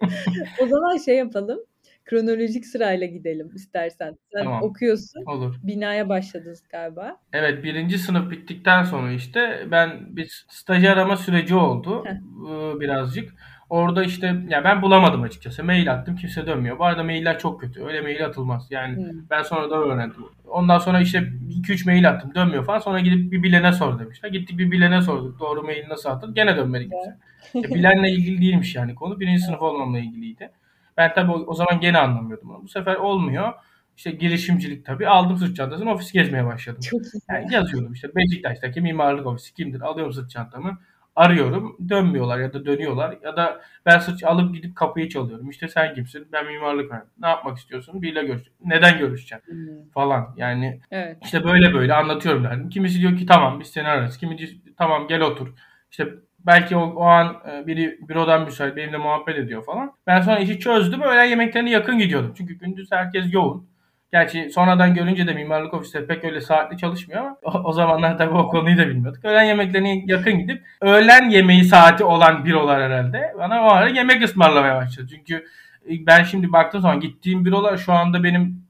o 0.62 0.66
zaman 0.66 0.96
şey 0.96 1.16
yapalım 1.16 1.58
kronolojik 2.06 2.66
sırayla 2.66 3.06
gidelim 3.06 3.50
istersen. 3.54 4.16
Sen 4.32 4.44
tamam. 4.44 4.62
okuyorsun. 4.62 5.24
Olur. 5.26 5.54
Binaya 5.62 6.08
başladınız 6.08 6.62
galiba. 6.68 7.16
Evet 7.32 7.64
birinci 7.64 7.98
sınıf 7.98 8.30
bittikten 8.30 8.82
sonra 8.82 9.12
işte 9.12 9.66
ben 9.70 10.16
bir 10.16 10.46
stajyer 10.48 10.92
arama 10.92 11.16
süreci 11.16 11.54
oldu 11.54 12.04
Heh. 12.04 12.80
birazcık. 12.80 13.34
Orada 13.70 14.04
işte 14.04 14.34
ya 14.48 14.64
ben 14.64 14.82
bulamadım 14.82 15.22
açıkçası. 15.22 15.64
Mail 15.64 15.92
attım 15.92 16.16
kimse 16.16 16.46
dönmüyor. 16.46 16.78
Bu 16.78 16.84
arada 16.84 17.02
mailler 17.04 17.38
çok 17.38 17.60
kötü. 17.60 17.84
Öyle 17.84 18.00
mail 18.00 18.26
atılmaz. 18.26 18.66
Yani 18.70 18.96
hmm. 18.96 19.20
ben 19.30 19.42
sonradan 19.42 19.82
öğrendim. 19.82 20.24
Ondan 20.48 20.78
sonra 20.78 21.00
işte 21.00 21.18
2-3 21.18 21.86
mail 21.86 22.08
attım 22.08 22.34
dönmüyor 22.34 22.64
falan. 22.64 22.78
Sonra 22.78 23.00
gidip 23.00 23.32
bir 23.32 23.42
bilene 23.42 23.72
sor 23.72 23.98
demişler. 23.98 24.28
Gittik 24.28 24.58
bir 24.58 24.70
bilene 24.70 25.02
sorduk. 25.02 25.40
Doğru 25.40 25.62
mail 25.62 25.88
nasıl 25.88 26.08
atılır? 26.08 26.34
Gene 26.34 26.56
dönmedi 26.56 26.88
kimse. 26.88 27.68
e, 27.68 27.74
bilenle 27.74 28.10
ilgili 28.16 28.40
değilmiş 28.40 28.74
yani 28.74 28.94
konu. 28.94 29.20
Birinci 29.20 29.42
sınıf 29.42 29.62
olmamla 29.62 29.98
ilgiliydi. 29.98 30.50
Ben 30.96 31.14
tabii 31.14 31.32
o, 31.32 31.44
o 31.46 31.54
zaman 31.54 31.80
gene 31.80 31.98
anlamıyordum 31.98 32.50
onu. 32.50 32.62
Bu 32.62 32.68
sefer 32.68 32.94
olmuyor. 32.96 33.52
İşte 33.96 34.10
girişimcilik 34.10 34.86
tabii. 34.86 35.08
Aldım 35.08 35.38
sırt 35.38 35.56
çantasını 35.56 35.92
ofis 35.92 36.12
gezmeye 36.12 36.46
başladım. 36.46 36.80
Çok 36.80 37.00
yani 37.30 37.54
yazıyordum 37.54 37.92
işte 37.92 38.08
Beşiktaş'taki 38.16 38.80
mimarlık 38.80 39.26
ofisi 39.26 39.54
kimdir? 39.54 39.80
Alıyorum 39.80 40.12
sırt 40.12 40.30
çantamı 40.30 40.78
arıyorum. 41.16 41.76
Dönmüyorlar 41.88 42.38
ya 42.38 42.52
da 42.52 42.66
dönüyorlar. 42.66 43.18
Ya 43.22 43.36
da 43.36 43.60
ben 43.86 43.98
sırt 43.98 44.24
alıp 44.24 44.54
gidip 44.54 44.76
kapıyı 44.76 45.08
çalıyorum. 45.08 45.50
İşte 45.50 45.68
sen 45.68 45.94
kimsin? 45.94 46.28
Ben 46.32 46.46
mimarlık 46.46 46.90
öğrendim. 46.90 47.08
Ne 47.20 47.28
yapmak 47.28 47.58
istiyorsun? 47.58 48.02
Biriyle 48.02 48.24
görüş. 48.24 48.42
Neden 48.64 48.98
görüşeceksin? 48.98 49.52
Hmm. 49.52 49.88
Falan. 49.94 50.34
Yani 50.36 50.80
evet. 50.90 51.18
işte 51.24 51.44
böyle 51.44 51.74
böyle 51.74 51.94
anlatıyorum 51.94 52.44
derdim. 52.44 52.68
Kimisi 52.68 53.00
diyor 53.00 53.16
ki 53.16 53.26
tamam 53.26 53.60
biz 53.60 53.66
seni 53.68 53.88
ararız. 53.88 54.18
Kimi 54.18 54.38
diyor 54.38 54.50
tamam 54.76 55.08
gel 55.08 55.20
otur. 55.20 55.54
İşte 55.90 56.08
belki 56.46 56.76
o, 56.76 56.80
o 56.80 57.04
an 57.04 57.36
e, 57.50 57.66
biri 57.66 57.98
bürodan 58.08 58.44
müsait 58.44 58.76
benimle 58.76 58.96
muhabbet 58.96 59.38
ediyor 59.38 59.64
falan. 59.64 59.92
Ben 60.06 60.20
sonra 60.20 60.38
işi 60.38 60.58
çözdüm. 60.58 61.02
Öğlen 61.02 61.24
yemeklerine 61.24 61.70
yakın 61.70 61.98
gidiyordum. 61.98 62.34
Çünkü 62.36 62.54
gündüz 62.54 62.92
herkes 62.92 63.32
yoğun. 63.32 63.68
Gerçi 64.12 64.50
sonradan 64.50 64.94
görünce 64.94 65.26
de 65.26 65.34
mimarlık 65.34 65.74
ofisleri 65.74 66.06
pek 66.06 66.24
öyle 66.24 66.40
saatli 66.40 66.78
çalışmıyor 66.78 67.20
ama 67.20 67.36
o, 67.42 67.50
o 67.64 67.72
zamanlar 67.72 68.18
tabii 68.18 68.34
o 68.34 68.48
konuyu 68.48 68.78
da 68.78 68.88
bilmiyorduk. 68.88 69.24
Öğlen 69.24 69.44
yemeklerine 69.44 70.02
yakın 70.06 70.38
gidip 70.38 70.62
öğlen 70.80 71.30
yemeği 71.30 71.64
saati 71.64 72.04
olan 72.04 72.44
bürolar 72.44 72.82
herhalde 72.82 73.32
bana 73.38 73.62
o 73.62 73.70
ara 73.70 73.88
yemek 73.88 74.22
ısmarlamaya 74.22 74.76
başladı. 74.76 75.06
Çünkü 75.10 75.44
ben 75.88 76.22
şimdi 76.22 76.52
baktığım 76.52 76.80
zaman 76.80 77.00
gittiğim 77.00 77.44
bürolar 77.44 77.76
şu 77.76 77.92
anda 77.92 78.24
benim 78.24 78.65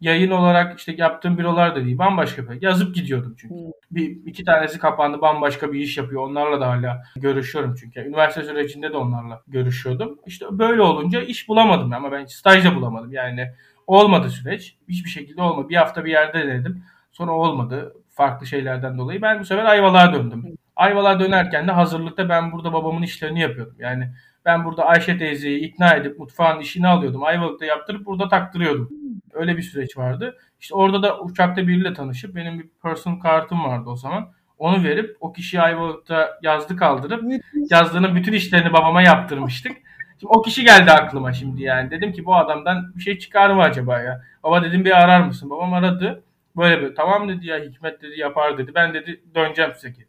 yayın 0.00 0.30
olarak 0.30 0.78
işte 0.78 0.94
yaptığım 0.98 1.38
bürolar 1.38 1.76
da 1.76 1.84
değil. 1.84 1.98
Bambaşka 1.98 2.50
bir. 2.50 2.62
Yazıp 2.62 2.94
gidiyordum 2.94 3.34
çünkü. 3.38 3.54
Hmm. 3.54 3.70
Bir 3.90 4.26
iki 4.26 4.44
tanesi 4.44 4.78
kapandı. 4.78 5.20
Bambaşka 5.20 5.72
bir 5.72 5.80
iş 5.80 5.98
yapıyor. 5.98 6.22
Onlarla 6.22 6.60
da 6.60 6.68
hala 6.68 7.02
görüşüyorum 7.16 7.74
çünkü. 7.80 8.00
Üniversite 8.00 8.44
sürecinde 8.44 8.92
de 8.92 8.96
onlarla 8.96 9.42
görüşüyordum. 9.46 10.18
İşte 10.26 10.46
böyle 10.50 10.82
olunca 10.82 11.20
iş 11.22 11.48
bulamadım 11.48 11.92
ama 11.92 12.12
ben 12.12 12.24
staj 12.24 12.64
da 12.64 12.76
bulamadım. 12.76 13.12
Yani 13.12 13.48
Olmadı 13.90 14.30
süreç. 14.30 14.76
Hiçbir 14.88 15.10
şekilde 15.10 15.42
olmadı. 15.42 15.68
Bir 15.68 15.76
hafta 15.76 16.04
bir 16.04 16.10
yerde 16.10 16.38
denedim. 16.38 16.84
Sonra 17.12 17.32
olmadı. 17.32 17.94
Farklı 18.10 18.46
şeylerden 18.46 18.98
dolayı. 18.98 19.22
Ben 19.22 19.40
bu 19.40 19.44
sefer 19.44 19.64
Ayvalık'a 19.64 20.12
döndüm. 20.12 20.56
Ayvalık'a 20.76 21.20
dönerken 21.20 21.68
de 21.68 21.72
hazırlıkta 21.72 22.28
ben 22.28 22.52
burada 22.52 22.72
babamın 22.72 23.02
işlerini 23.02 23.40
yapıyordum. 23.40 23.76
Yani 23.78 24.12
ben 24.44 24.64
burada 24.64 24.84
Ayşe 24.84 25.18
teyzeyi 25.18 25.60
ikna 25.60 25.94
edip 25.94 26.18
mutfağın 26.18 26.60
işini 26.60 26.88
alıyordum. 26.88 27.24
Ayvalık'ta 27.24 27.64
yaptırıp 27.64 28.06
burada 28.06 28.28
taktırıyordum. 28.28 28.90
Öyle 29.32 29.56
bir 29.56 29.62
süreç 29.62 29.96
vardı. 29.96 30.38
İşte 30.60 30.74
orada 30.74 31.02
da 31.02 31.20
uçakta 31.20 31.66
biriyle 31.68 31.94
tanışıp 31.94 32.34
benim 32.34 32.58
bir 32.58 32.68
personal 32.82 33.20
kartım 33.20 33.64
vardı 33.64 33.90
o 33.90 33.96
zaman. 33.96 34.32
Onu 34.58 34.84
verip 34.84 35.16
o 35.20 35.32
kişiyi 35.32 35.60
Ayvalık'ta 35.60 36.38
yazdı 36.42 36.76
kaldırıp 36.76 37.42
yazdığının 37.70 38.16
bütün 38.16 38.32
işlerini 38.32 38.72
babama 38.72 39.02
yaptırmıştık. 39.02 39.72
Şimdi 40.20 40.32
o 40.32 40.42
kişi 40.42 40.64
geldi 40.64 40.90
aklıma 40.90 41.32
şimdi 41.32 41.62
yani. 41.62 41.90
Dedim 41.90 42.12
ki 42.12 42.24
bu 42.24 42.36
adamdan 42.36 42.92
bir 42.96 43.00
şey 43.02 43.18
çıkar 43.18 43.50
mı 43.50 43.62
acaba 43.62 44.00
ya? 44.00 44.22
Baba 44.44 44.62
dedim 44.64 44.84
bir 44.84 45.00
arar 45.00 45.20
mısın? 45.20 45.50
Babam 45.50 45.74
aradı. 45.74 46.22
Böyle 46.56 46.82
böyle 46.82 46.94
tamam 46.94 47.28
dedi 47.28 47.46
ya 47.46 47.58
Hikmet 47.58 48.02
dedi 48.02 48.20
yapar 48.20 48.58
dedi. 48.58 48.74
Ben 48.74 48.94
dedi 48.94 49.20
döneceğim 49.34 49.72
size 49.74 49.92
ki. 49.92 50.06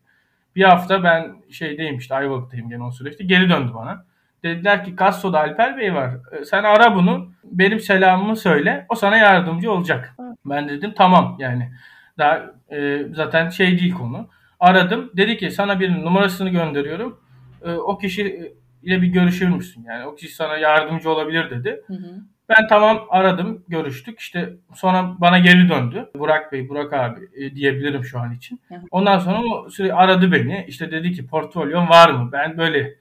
Bir 0.56 0.64
hafta 0.64 1.04
ben 1.04 1.36
şeydeyim 1.52 1.98
işte 1.98 2.16
Ayvalık'tayım 2.16 2.70
gene 2.70 2.84
o 2.84 2.92
süreçte. 2.92 3.24
Geri 3.24 3.50
döndü 3.50 3.72
bana. 3.76 4.06
Dediler 4.44 4.86
ki 4.86 4.96
Kasso'da 4.96 5.40
Alper 5.40 5.78
Bey 5.78 5.94
var. 5.94 6.12
E, 6.32 6.46
sen 6.46 6.64
ara 6.64 6.96
bunu. 6.96 7.32
Benim 7.44 7.80
selamımı 7.80 8.36
söyle. 8.36 8.86
O 8.90 8.96
sana 8.96 9.18
yardımcı 9.18 9.72
olacak. 9.72 10.16
Ben 10.46 10.70
dedim 10.70 10.94
tamam 10.98 11.36
yani. 11.40 11.72
Daha 12.18 12.52
e, 12.72 13.06
zaten 13.14 13.50
şey 13.50 13.80
değil 13.80 13.94
konu. 13.94 14.30
Aradım. 14.60 15.12
Dedi 15.18 15.38
ki 15.38 15.52
sana 15.52 15.80
bir 15.80 16.04
numarasını 16.04 16.50
gönderiyorum. 16.50 17.20
E, 17.66 17.72
o 17.72 17.98
kişi 17.98 18.54
ile 18.84 19.02
bir 19.02 19.08
görüşür 19.08 19.50
müsün? 19.50 19.84
Yani 19.84 20.06
o 20.06 20.16
kişi 20.16 20.36
sana 20.36 20.58
yardımcı 20.58 21.10
olabilir 21.10 21.50
dedi. 21.50 21.82
Hı 21.88 21.94
hı. 21.94 22.22
Ben 22.50 22.68
tamam 22.68 23.06
aradım, 23.10 23.64
görüştük. 23.68 24.20
İşte 24.20 24.54
sonra 24.74 25.16
bana 25.20 25.40
geri 25.40 25.70
döndü. 25.70 26.10
Burak 26.16 26.52
Bey, 26.52 26.70
Burak 26.70 26.94
abi 26.94 27.20
e, 27.36 27.56
diyebilirim 27.56 28.04
şu 28.04 28.20
an 28.20 28.34
için. 28.34 28.62
Hı 28.68 28.76
hı. 28.76 28.82
Ondan 28.92 29.20
sonra 29.20 29.40
o 29.44 29.70
süre 29.70 29.94
aradı 29.94 30.32
beni. 30.32 30.66
İşte 30.68 30.92
dedi 30.92 31.12
ki 31.12 31.28
portfolyon 31.28 31.90
var 31.90 32.10
mı? 32.10 32.30
Ben 32.32 32.58
böyle 32.58 32.94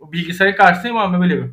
bilgisayarı 0.00 0.56
karşısındayım 0.56 0.98
ama 0.98 1.20
böyle 1.20 1.36
bir 1.36 1.50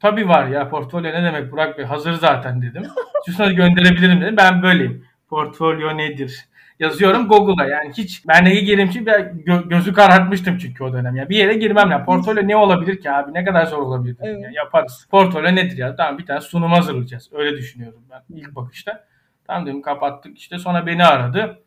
Tabii 0.00 0.28
var 0.28 0.46
ya 0.46 0.68
portfolyo 0.68 1.12
ne 1.12 1.22
demek 1.22 1.52
Burak 1.52 1.78
Bey? 1.78 1.84
Hazır 1.84 2.12
zaten 2.12 2.62
dedim. 2.62 2.82
Şuna 3.26 3.52
gönderebilirim 3.52 4.20
dedim. 4.20 4.36
Ben 4.36 4.62
böyleyim. 4.62 5.04
Portfolyo 5.28 5.96
nedir? 5.96 6.48
yazıyorum 6.80 7.28
Google'a. 7.28 7.66
Yani 7.66 7.92
hiç 7.96 8.28
ben 8.28 8.44
neye 8.44 8.60
gireyim 8.60 8.90
ki 8.90 9.06
ben 9.06 9.42
gö- 9.46 9.68
gözü 9.68 9.92
karartmıştım 9.92 10.58
çünkü 10.58 10.84
o 10.84 10.92
dönem. 10.92 11.16
Ya 11.16 11.28
bir 11.28 11.36
yere 11.36 11.54
girmem 11.54 11.90
ya 11.90 12.04
portfolyo 12.04 12.48
ne 12.48 12.56
olabilir 12.56 13.00
ki 13.00 13.10
abi? 13.10 13.34
Ne 13.34 13.44
kadar 13.44 13.66
zor 13.66 13.78
olabilir 13.78 14.16
evet. 14.20 14.42
yani 14.42 14.54
yaparız. 14.54 15.06
Portfolyo 15.10 15.54
nedir 15.54 15.78
ya? 15.78 15.96
Tamam 15.96 16.18
bir 16.18 16.26
tane 16.26 16.40
sunum 16.40 16.72
hazırlayacağız. 16.72 17.30
Öyle 17.32 17.56
düşünüyorum 17.56 18.02
ben 18.10 18.36
ilk 18.36 18.54
bakışta. 18.54 19.04
Tamam 19.46 19.66
dedim 19.66 19.82
kapattık. 19.82 20.38
İşte 20.38 20.58
sonra 20.58 20.86
beni 20.86 21.04
aradı. 21.04 21.58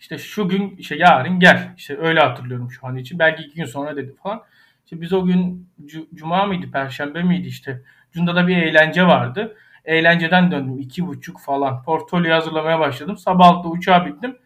İşte 0.00 0.18
şu 0.18 0.48
gün 0.48 0.76
işte 0.78 0.96
yarın 0.96 1.40
gel. 1.40 1.74
İşte 1.76 1.98
öyle 1.98 2.20
hatırlıyorum 2.20 2.70
şu 2.70 2.86
an 2.86 2.96
için. 2.96 3.18
Belki 3.18 3.42
iki 3.42 3.54
gün 3.54 3.64
sonra 3.64 3.96
dedi 3.96 4.14
falan 4.22 4.42
işte 4.84 5.00
biz 5.00 5.12
o 5.12 5.24
gün 5.24 5.68
cuma 6.14 6.46
mıydı 6.46 6.70
perşembe 6.72 7.22
miydi 7.22 7.46
işte 7.46 7.82
Cunda'da 8.12 8.48
bir 8.48 8.56
eğlence 8.56 9.06
vardı 9.06 9.56
eğlenceden 9.84 10.50
döndüm 10.50 10.78
iki 10.78 11.06
buçuk 11.06 11.40
falan 11.40 11.82
portfolyo 11.82 12.34
hazırlamaya 12.34 12.80
başladım 12.80 13.16
sabah 13.16 13.46
altta 13.46 13.68
uçağa 13.68 14.06
bittim 14.06 14.36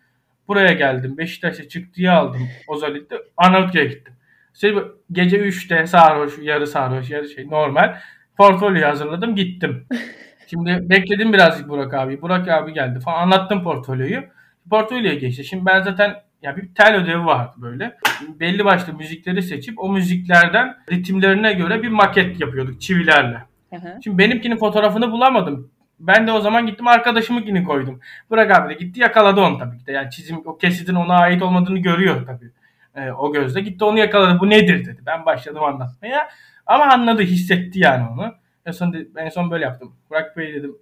Buraya 0.48 0.72
geldim. 0.72 1.18
Beşiktaş'a 1.18 1.68
çıktığı 1.68 2.12
aldım 2.12 2.48
Ozalit'te. 2.68 3.16
Arnavutköy'e 3.36 3.86
gittim. 3.86 4.14
İşte 4.54 4.74
gece 5.12 5.36
3'te 5.36 5.86
sarhoş, 5.86 6.38
yarı 6.42 6.66
sarhoş, 6.66 7.10
yarı 7.10 7.28
şey 7.28 7.50
normal. 7.50 7.96
Portfolyo 8.36 8.88
hazırladım 8.88 9.36
gittim. 9.36 9.86
Şimdi 10.46 10.90
bekledim 10.90 11.32
birazcık 11.32 11.68
Burak 11.68 11.94
abi. 11.94 12.22
Burak 12.22 12.48
abi 12.48 12.72
geldi 12.72 13.00
falan 13.00 13.22
anlattım 13.22 13.64
portfolyoyu. 13.64 14.22
Portfolyoya 14.70 15.14
geçti. 15.14 15.44
Şimdi 15.44 15.66
ben 15.66 15.82
zaten 15.82 16.14
ya 16.44 16.56
bir 16.56 16.74
tel 16.74 16.96
ödevi 16.96 17.26
vardı 17.26 17.52
böyle. 17.56 17.96
Belli 18.40 18.64
başlı 18.64 18.92
müzikleri 18.92 19.42
seçip 19.42 19.78
o 19.78 19.88
müziklerden 19.88 20.76
ritimlerine 20.92 21.52
göre 21.52 21.82
bir 21.82 21.88
maket 21.88 22.40
yapıyorduk 22.40 22.80
çivilerle. 22.80 23.38
Hı 23.70 23.76
hı. 23.76 23.98
Şimdi 24.04 24.18
benimkinin 24.18 24.56
fotoğrafını 24.56 25.12
bulamadım. 25.12 25.70
Ben 26.00 26.26
de 26.26 26.32
o 26.32 26.40
zaman 26.40 26.66
gittim 26.66 26.88
arkadaşımınkini 26.88 27.64
koydum. 27.64 28.00
Bırak 28.30 28.50
abi 28.50 28.74
de 28.74 28.78
gitti 28.78 29.00
yakaladı 29.00 29.40
onu 29.40 29.58
tabii 29.58 29.78
ki 29.78 29.86
de. 29.86 29.92
Yani 29.92 30.10
çizim 30.10 30.42
o 30.44 30.58
kesitin 30.58 30.94
ona 30.94 31.14
ait 31.14 31.42
olmadığını 31.42 31.78
görüyor 31.78 32.26
tabii. 32.26 32.50
E, 32.94 33.12
o 33.12 33.32
gözle 33.32 33.60
gitti 33.60 33.84
onu 33.84 33.98
yakaladı. 33.98 34.40
Bu 34.40 34.50
nedir 34.50 34.84
dedi. 34.84 35.02
Ben 35.06 35.26
başladım 35.26 35.64
anlatmaya. 35.64 36.28
Ama 36.66 36.84
anladı 36.84 37.22
hissetti 37.22 37.78
yani 37.78 38.08
onu. 38.12 38.34
En 38.66 38.72
son, 38.72 38.94
en 39.16 39.28
son 39.28 39.50
böyle 39.50 39.64
yaptım. 39.64 39.92
Burak 40.10 40.36
Bey 40.36 40.54
dedim. 40.54 40.76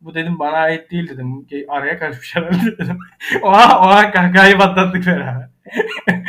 Bu 0.00 0.14
dedim 0.14 0.38
bana 0.38 0.56
ait 0.56 0.90
değil 0.90 1.08
dedim. 1.08 1.46
Araya 1.68 1.98
karışmış 1.98 2.36
herhalde 2.36 2.78
dedim. 2.78 2.98
oha 3.42 3.80
oha 3.80 4.10
kahkahayı 4.10 4.58
patlattık 4.58 5.06
beraber. 5.06 5.48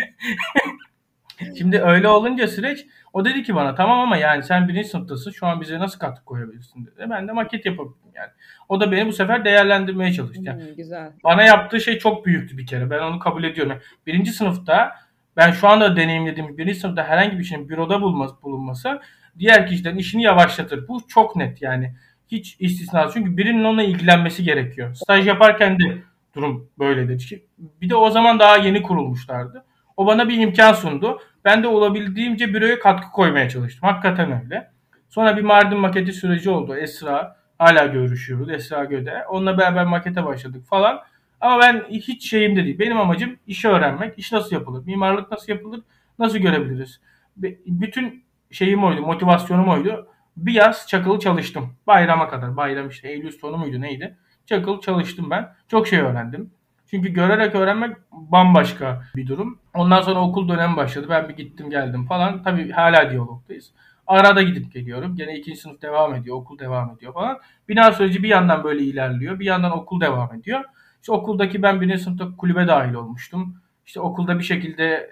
Şimdi 1.57 1.81
öyle 1.81 2.07
olunca 2.07 2.47
süreç 2.47 2.85
o 3.13 3.25
dedi 3.25 3.43
ki 3.43 3.55
bana 3.55 3.75
tamam 3.75 3.99
ama 3.99 4.17
yani 4.17 4.43
sen 4.43 4.67
birinci 4.67 4.89
sınıftasın 4.89 5.31
şu 5.31 5.47
an 5.47 5.61
bize 5.61 5.79
nasıl 5.79 5.99
katkı 5.99 6.25
koyabilirsin 6.25 6.85
dedi. 6.85 7.05
Ben 7.09 7.27
de 7.27 7.31
maket 7.31 7.65
yapabildim 7.65 8.11
yani. 8.15 8.29
O 8.69 8.79
da 8.79 8.91
beni 8.91 9.07
bu 9.07 9.13
sefer 9.13 9.45
değerlendirmeye 9.45 10.13
çalıştı. 10.13 10.39
Yani 10.43 10.63
hmm, 10.63 10.75
güzel. 10.75 11.11
Bana 11.23 11.43
yaptığı 11.43 11.81
şey 11.81 11.99
çok 11.99 12.25
büyüktü 12.25 12.57
bir 12.57 12.65
kere. 12.65 12.89
Ben 12.89 12.99
onu 12.99 13.19
kabul 13.19 13.43
ediyorum. 13.43 13.71
Yani 13.71 13.81
birinci 14.07 14.31
sınıfta 14.31 14.91
ben 15.37 15.51
şu 15.51 15.67
anda 15.67 15.95
deneyimlediğim 15.95 16.57
birinci 16.57 16.79
sınıfta 16.79 17.03
herhangi 17.03 17.39
bir 17.39 17.43
şeyin 17.43 17.69
büroda 17.69 18.01
bulması, 18.01 18.41
bulunması 18.43 19.01
diğer 19.39 19.67
kişilerin 19.67 19.97
işini 19.97 20.23
yavaşlatır. 20.23 20.87
Bu 20.87 21.01
çok 21.07 21.35
net 21.35 21.61
yani. 21.61 21.95
Hiç 22.31 22.55
istisnasız. 22.59 23.13
Çünkü 23.13 23.37
birinin 23.37 23.63
onunla 23.63 23.83
ilgilenmesi 23.83 24.43
gerekiyor. 24.43 24.93
Staj 24.93 25.27
yaparken 25.27 25.79
de 25.79 25.97
durum 26.35 26.69
böyledir. 26.79 27.43
Bir 27.81 27.89
de 27.89 27.95
o 27.95 28.09
zaman 28.09 28.39
daha 28.39 28.57
yeni 28.57 28.81
kurulmuşlardı. 28.81 29.65
O 29.97 30.05
bana 30.05 30.29
bir 30.29 30.37
imkan 30.37 30.73
sundu. 30.73 31.19
Ben 31.45 31.63
de 31.63 31.67
olabildiğimce 31.67 32.53
büroya 32.53 32.79
katkı 32.79 33.11
koymaya 33.11 33.49
çalıştım. 33.49 33.89
Hakikaten 33.89 34.43
öyle. 34.43 34.71
Sonra 35.09 35.37
bir 35.37 35.41
Mardin 35.41 35.77
maketi 35.77 36.13
süreci 36.13 36.49
oldu. 36.49 36.75
Esra 36.75 37.35
hala 37.57 37.85
görüşüyoruz. 37.85 38.49
Esra 38.49 38.85
Göde. 38.85 39.25
Onunla 39.29 39.57
beraber 39.57 39.85
makete 39.85 40.25
başladık 40.25 40.65
falan. 40.67 40.99
Ama 41.41 41.61
ben 41.61 41.85
hiç 41.89 42.29
şeyimde 42.29 42.63
değil. 42.65 42.79
Benim 42.79 42.99
amacım 42.99 43.37
işi 43.47 43.67
öğrenmek. 43.67 44.19
İş 44.19 44.31
nasıl 44.31 44.55
yapılır? 44.55 44.85
Mimarlık 44.85 45.31
nasıl 45.31 45.53
yapılır? 45.53 45.81
Nasıl 46.19 46.37
görebiliriz? 46.37 47.01
Bütün 47.65 48.23
şeyim 48.51 48.83
oydu, 48.83 49.01
motivasyonum 49.01 49.69
oydu. 49.69 50.07
Bir 50.45 50.53
yaz 50.53 50.87
çakılı 50.87 51.19
çalıştım. 51.19 51.73
Bayrama 51.87 52.29
kadar. 52.29 52.57
Bayram 52.57 52.89
işte 52.89 53.09
Eylül 53.09 53.31
sonu 53.31 53.57
muydu 53.57 53.81
neydi? 53.81 54.17
Çakılı 54.45 54.81
çalıştım 54.81 55.29
ben. 55.29 55.49
Çok 55.67 55.87
şey 55.87 55.99
öğrendim. 55.99 56.51
Çünkü 56.87 57.09
görerek 57.09 57.55
öğrenmek 57.55 57.97
bambaşka 58.11 59.03
bir 59.15 59.27
durum. 59.27 59.59
Ondan 59.73 60.01
sonra 60.01 60.19
okul 60.19 60.49
dönemi 60.49 60.77
başladı. 60.77 61.07
Ben 61.09 61.29
bir 61.29 61.35
gittim 61.35 61.69
geldim 61.69 62.05
falan. 62.05 62.43
Tabii 62.43 62.71
hala 62.71 63.11
diyalogdayız. 63.11 63.71
Arada 64.07 64.41
gidip 64.41 64.73
geliyorum. 64.73 65.15
Gene 65.15 65.37
ikinci 65.37 65.59
sınıf 65.59 65.81
devam 65.81 66.15
ediyor. 66.15 66.35
Okul 66.35 66.59
devam 66.59 66.95
ediyor 66.95 67.13
falan. 67.13 67.39
Bina 67.69 67.91
süreci 67.91 68.23
bir 68.23 68.29
yandan 68.29 68.63
böyle 68.63 68.83
ilerliyor. 68.83 69.39
Bir 69.39 69.45
yandan 69.45 69.71
okul 69.71 70.01
devam 70.01 70.35
ediyor. 70.35 70.63
İşte 71.01 71.11
okuldaki 71.11 71.61
ben 71.63 71.81
birinci 71.81 72.03
sınıfta 72.03 72.35
kulübe 72.37 72.67
dahil 72.67 72.93
olmuştum. 72.93 73.61
İşte 73.85 73.99
okulda 73.99 74.39
bir 74.39 74.43
şekilde 74.43 74.85
e, 74.85 75.09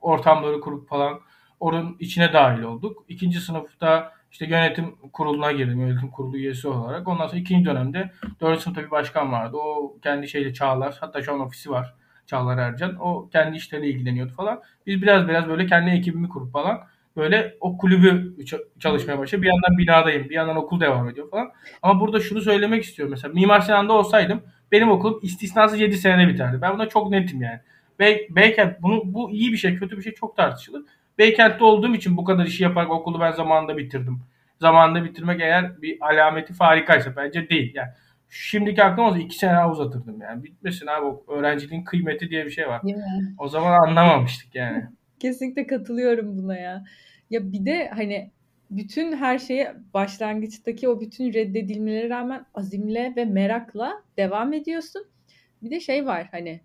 ortamları 0.00 0.60
kurup 0.60 0.88
falan 0.88 1.20
onun 1.60 1.96
içine 2.00 2.32
dahil 2.32 2.62
olduk. 2.62 3.04
İkinci 3.08 3.40
sınıfta 3.40 4.12
işte 4.30 4.46
yönetim 4.46 4.96
kuruluna 5.12 5.52
girdim. 5.52 5.80
Yönetim 5.80 6.10
kurulu 6.10 6.36
üyesi 6.36 6.68
olarak. 6.68 7.08
Ondan 7.08 7.26
sonra 7.26 7.40
ikinci 7.40 7.64
dönemde 7.64 8.10
dördüncü 8.40 8.60
sınıfta 8.60 8.82
bir 8.82 8.90
başkan 8.90 9.32
vardı. 9.32 9.56
O 9.56 9.96
kendi 10.02 10.28
şeyle 10.28 10.54
Çağlar. 10.54 10.96
Hatta 11.00 11.22
şu 11.22 11.32
an 11.32 11.40
ofisi 11.40 11.70
var. 11.70 11.94
Çağlar 12.26 12.58
Ercan. 12.58 12.96
O 13.00 13.28
kendi 13.28 13.56
işleriyle 13.56 13.88
ilgileniyordu 13.88 14.32
falan. 14.32 14.62
Biz 14.86 15.02
biraz 15.02 15.28
biraz 15.28 15.48
böyle 15.48 15.66
kendi 15.66 15.90
ekibimi 15.90 16.28
kurup 16.28 16.52
falan 16.52 16.80
böyle 17.16 17.56
o 17.60 17.78
kulübü 17.78 18.36
çalışmaya 18.78 19.18
başladı. 19.18 19.42
Bir 19.42 19.46
yandan 19.46 19.78
binadayım, 19.78 20.24
bir 20.24 20.34
yandan 20.34 20.56
okul 20.56 20.80
devam 20.80 21.08
ediyor 21.08 21.30
falan. 21.30 21.50
Ama 21.82 22.00
burada 22.00 22.20
şunu 22.20 22.40
söylemek 22.40 22.84
istiyorum 22.84 23.10
mesela. 23.10 23.34
Mimar 23.34 23.60
Sinan'da 23.60 23.92
olsaydım 23.92 24.42
benim 24.72 24.90
okulum 24.90 25.20
istisnasız 25.22 25.80
7 25.80 25.96
senede 25.96 26.28
biterdi. 26.28 26.58
Ben 26.62 26.74
buna 26.74 26.88
çok 26.88 27.10
netim 27.10 27.42
yani. 27.42 27.60
Bey, 27.98 28.26
Beykent 28.30 28.82
bunu 28.82 29.02
bu 29.04 29.30
iyi 29.30 29.52
bir 29.52 29.56
şey, 29.56 29.76
kötü 29.76 29.96
bir 29.96 30.02
şey 30.02 30.14
çok 30.14 30.36
tartışılır. 30.36 30.82
Beykent'te 31.20 31.64
olduğum 31.64 31.94
için 31.94 32.16
bu 32.16 32.24
kadar 32.24 32.46
işi 32.46 32.62
yaparak 32.62 32.90
okulu 32.90 33.20
ben 33.20 33.32
zamanında 33.32 33.76
bitirdim. 33.76 34.20
Zamanında 34.60 35.04
bitirmek 35.04 35.40
eğer 35.40 35.82
bir 35.82 35.98
alameti 36.00 36.52
farikaysa 36.52 37.16
bence 37.16 37.48
değil. 37.48 37.72
Yani 37.74 37.88
şimdiki 38.28 38.84
aklım 38.84 39.04
olsa 39.04 39.18
iki 39.18 39.38
sene 39.38 39.66
uzatırdım 39.66 40.20
yani. 40.20 40.44
Bitmesin 40.44 40.86
abi 40.86 41.06
o 41.06 41.24
öğrenciliğin 41.28 41.84
kıymeti 41.84 42.30
diye 42.30 42.46
bir 42.46 42.50
şey 42.50 42.68
var. 42.68 42.82
O 43.38 43.48
zaman 43.48 43.88
anlamamıştık 43.88 44.54
yani. 44.54 44.84
Kesinlikle 45.18 45.66
katılıyorum 45.66 46.38
buna 46.38 46.56
ya. 46.56 46.84
Ya 47.30 47.52
bir 47.52 47.66
de 47.66 47.90
hani 47.94 48.30
bütün 48.70 49.16
her 49.16 49.38
şeye 49.38 49.74
başlangıçtaki 49.94 50.88
o 50.88 51.00
bütün 51.00 51.32
reddedilmelere 51.32 52.08
rağmen 52.10 52.46
azimle 52.54 53.12
ve 53.16 53.24
merakla 53.24 54.02
devam 54.16 54.52
ediyorsun. 54.52 55.06
Bir 55.62 55.70
de 55.70 55.80
şey 55.80 56.06
var 56.06 56.28
hani 56.30 56.60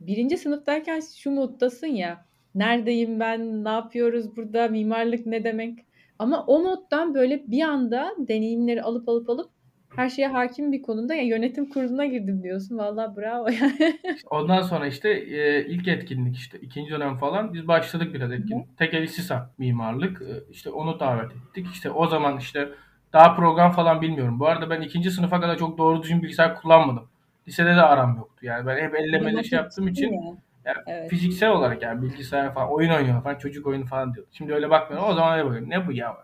birinci 0.00 0.36
sınıftayken 0.36 1.00
şu 1.16 1.30
moddasın 1.30 1.86
ya 1.86 2.27
neredeyim 2.58 3.20
ben 3.20 3.64
ne 3.64 3.68
yapıyoruz 3.68 4.36
burada 4.36 4.68
mimarlık 4.68 5.26
ne 5.26 5.44
demek 5.44 5.78
ama 6.18 6.44
o 6.46 6.62
moddan 6.62 7.14
böyle 7.14 7.42
bir 7.46 7.62
anda 7.62 8.14
deneyimleri 8.18 8.82
alıp 8.82 9.08
alıp 9.08 9.30
alıp 9.30 9.50
her 9.96 10.08
şeye 10.08 10.28
hakim 10.28 10.72
bir 10.72 10.82
konumda 10.82 11.14
ya 11.14 11.22
yönetim 11.22 11.68
kuruluna 11.68 12.06
girdim 12.06 12.42
diyorsun. 12.42 12.78
Vallahi 12.78 13.16
bravo 13.16 13.48
yani. 13.48 13.98
Ondan 14.30 14.62
sonra 14.62 14.86
işte 14.86 15.10
e, 15.10 15.66
ilk 15.66 15.88
etkinlik 15.88 16.36
işte 16.36 16.58
ikinci 16.58 16.90
dönem 16.90 17.16
falan 17.16 17.54
biz 17.54 17.68
başladık 17.68 18.14
biraz 18.14 18.32
etkinlik. 18.32 18.78
Tekeli 18.78 19.08
Sisa 19.08 19.50
mimarlık. 19.58 20.22
E, 20.22 20.50
işte 20.50 20.70
onu 20.70 21.00
davet 21.00 21.30
ettik. 21.32 21.66
İşte 21.72 21.90
o 21.90 22.06
zaman 22.06 22.38
işte 22.38 22.68
daha 23.12 23.34
program 23.36 23.72
falan 23.72 24.02
bilmiyorum. 24.02 24.40
Bu 24.40 24.46
arada 24.46 24.70
ben 24.70 24.80
ikinci 24.80 25.10
sınıfa 25.10 25.40
kadar 25.40 25.58
çok 25.58 25.78
doğru 25.78 26.02
düzgün 26.02 26.22
bilgisayar 26.22 26.60
kullanmadım. 26.60 27.08
Lisede 27.48 27.76
de 27.76 27.82
aram 27.82 28.16
yoktu. 28.16 28.46
Yani 28.46 28.66
ben 28.66 28.76
hep 28.84 28.94
ellemeli 28.94 29.44
şey 29.44 29.56
yaptığım 29.56 29.88
için 29.88 30.12
ya. 30.12 30.36
Yani 30.64 30.76
evet. 30.86 31.10
fiziksel 31.10 31.50
olarak 31.50 31.82
yani 31.82 32.02
bilgisayar 32.02 32.54
falan 32.54 32.70
oyun 32.70 32.90
oynuyor 32.90 33.22
falan 33.22 33.38
çocuk 33.38 33.66
oyunu 33.66 33.86
falan 33.86 34.14
diyor. 34.14 34.26
Şimdi 34.32 34.54
öyle 34.54 34.70
bakmıyorum. 34.70 35.08
O 35.08 35.14
zaman 35.14 35.32
öyle 35.32 35.44
bakıyorum. 35.44 35.70
Ne 35.70 35.86
bu 35.86 35.92
ya? 35.92 36.16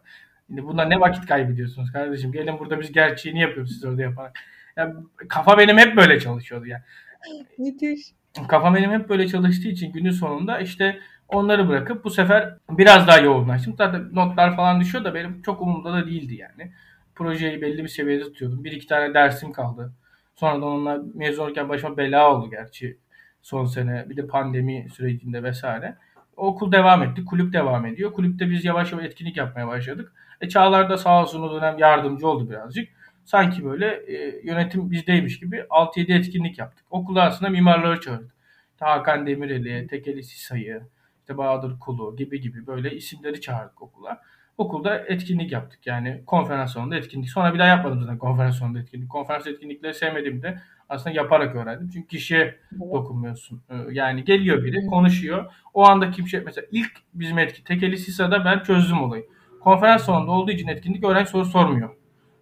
Şimdi 0.47 0.65
bunda 0.65 0.85
ne 0.85 1.01
vakit 1.01 1.27
kaybediyorsunuz 1.27 1.93
kardeşim? 1.93 2.33
Gelin 2.33 2.59
burada 2.59 2.81
biz 2.81 2.93
gerçeğini 2.93 3.41
yapıyoruz 3.41 3.73
siz 3.73 3.85
orada 3.85 4.03
yaparak. 4.03 4.39
Yani 4.77 4.95
kafa 5.29 5.59
benim 5.59 5.79
hep 5.79 5.97
böyle 5.97 6.21
çalışıyordu 6.21 6.67
yani. 6.67 6.83
Müthiş. 7.59 8.01
Kafa 8.49 8.75
benim 8.75 8.91
hep 8.91 9.09
böyle 9.09 9.29
çalıştığı 9.29 9.69
için 9.69 9.93
günün 9.93 10.11
sonunda 10.11 10.61
işte 10.61 11.01
onları 11.29 11.69
bırakıp 11.69 12.05
bu 12.05 12.11
sefer 12.11 12.55
biraz 12.71 13.09
daha 13.09 13.19
yoğunlaştım. 13.19 13.75
Zaten 13.79 14.09
notlar 14.13 14.57
falan 14.57 14.81
düşüyor 14.81 15.05
da 15.05 15.15
benim 15.15 15.43
çok 15.43 15.61
umurumda 15.63 15.93
da 15.93 16.07
değildi 16.07 16.35
yani. 16.35 16.73
Projeyi 17.15 17.63
belli 17.63 17.83
bir 17.83 17.89
seviyede 17.89 18.25
tutuyordum. 18.25 18.65
Bir 18.65 18.73
iki 18.73 18.87
tane 18.87 19.15
dersim 19.15 19.53
kaldı. 19.53 19.93
Sonradan 20.37 20.63
onlar 20.63 21.01
mezun 21.15 21.45
olurken 21.45 21.69
başıma 21.69 21.97
bela 21.97 22.35
oldu 22.35 22.51
gerçi 22.51 22.99
son 23.45 23.65
sene. 23.65 24.11
Bir 24.11 24.17
de 24.17 24.27
pandemi 24.27 24.87
sürecinde 24.91 25.43
vesaire. 25.43 25.97
Okul 26.37 26.73
devam 26.73 27.03
etti. 27.03 27.25
Kulüp 27.25 27.53
devam 27.53 27.87
ediyor. 27.87 28.13
Kulüpte 28.13 28.51
biz 28.51 28.65
yavaş 28.65 28.93
yavaş 28.93 29.05
etkinlik 29.05 29.37
yapmaya 29.37 29.67
başladık. 29.67 30.13
E 30.41 30.49
Çağlar 30.49 30.91
da 30.91 30.99
sağ 30.99 31.23
olsun 31.23 31.43
o 31.43 31.55
dönem 31.55 31.79
yardımcı 31.79 32.29
oldu 32.29 32.51
birazcık. 32.51 32.89
Sanki 33.25 33.65
böyle 33.65 33.87
e, 33.87 34.41
yönetim 34.45 34.91
bizdeymiş 34.91 35.41
gibi 35.41 35.57
6-7 35.71 36.19
etkinlik 36.19 36.59
yaptık. 36.59 36.87
Okul 36.91 37.17
arasında 37.17 37.49
mimarları 37.49 38.01
çağırdık. 38.01 38.35
Hakan 38.81 39.27
Demireli, 39.27 39.87
Tekeli 39.87 40.23
Sisay'ı, 40.23 40.83
işte 41.21 41.39
Bahadır 41.39 41.79
Kulu 41.81 42.17
gibi 42.17 42.41
gibi 42.41 42.67
böyle 42.67 42.97
isimleri 42.97 43.41
çağırdık 43.41 43.83
okula. 43.83 44.23
Okulda 44.59 44.99
etkinlik 44.99 45.53
yaptık. 45.53 45.87
Yani 45.87 46.23
konferans 46.27 46.73
sonunda 46.73 46.97
etkinlik. 46.97 47.31
Sonra 47.31 47.55
bir 47.55 47.59
daha 47.59 47.69
yapmadım 47.69 48.01
zaten 48.01 48.19
konferans 48.19 48.59
sonunda 48.59 48.79
etkinlik. 48.79 49.11
Konferans 49.11 49.47
etkinlikleri 49.47 49.95
sevmediğimde 49.95 50.59
aslında 50.89 51.17
yaparak 51.17 51.57
öğrendim. 51.57 51.91
Çünkü 51.93 52.09
kişiye 52.09 52.57
dokunmuyorsun. 52.81 53.63
Ee, 53.71 53.75
yani 53.91 54.25
geliyor 54.25 54.65
biri 54.65 54.87
konuşuyor. 54.87 55.53
O 55.75 55.87
anda 55.87 56.11
kim 56.11 56.29
şey 56.29 56.41
mesela 56.41 56.67
ilk 56.71 56.93
bizim 57.15 57.39
etki 57.39 57.65
Tekeli 57.65 57.99
Sisa'da 57.99 58.45
ben 58.45 58.63
çözdüm 58.63 59.03
olayı. 59.03 59.25
Konferans 59.61 60.05
sonunda 60.05 60.31
olduğu 60.31 60.51
için 60.51 60.69
etkinlik 60.69 61.05
öğrenci 61.05 61.31
soru 61.31 61.45
sormuyor. 61.45 61.91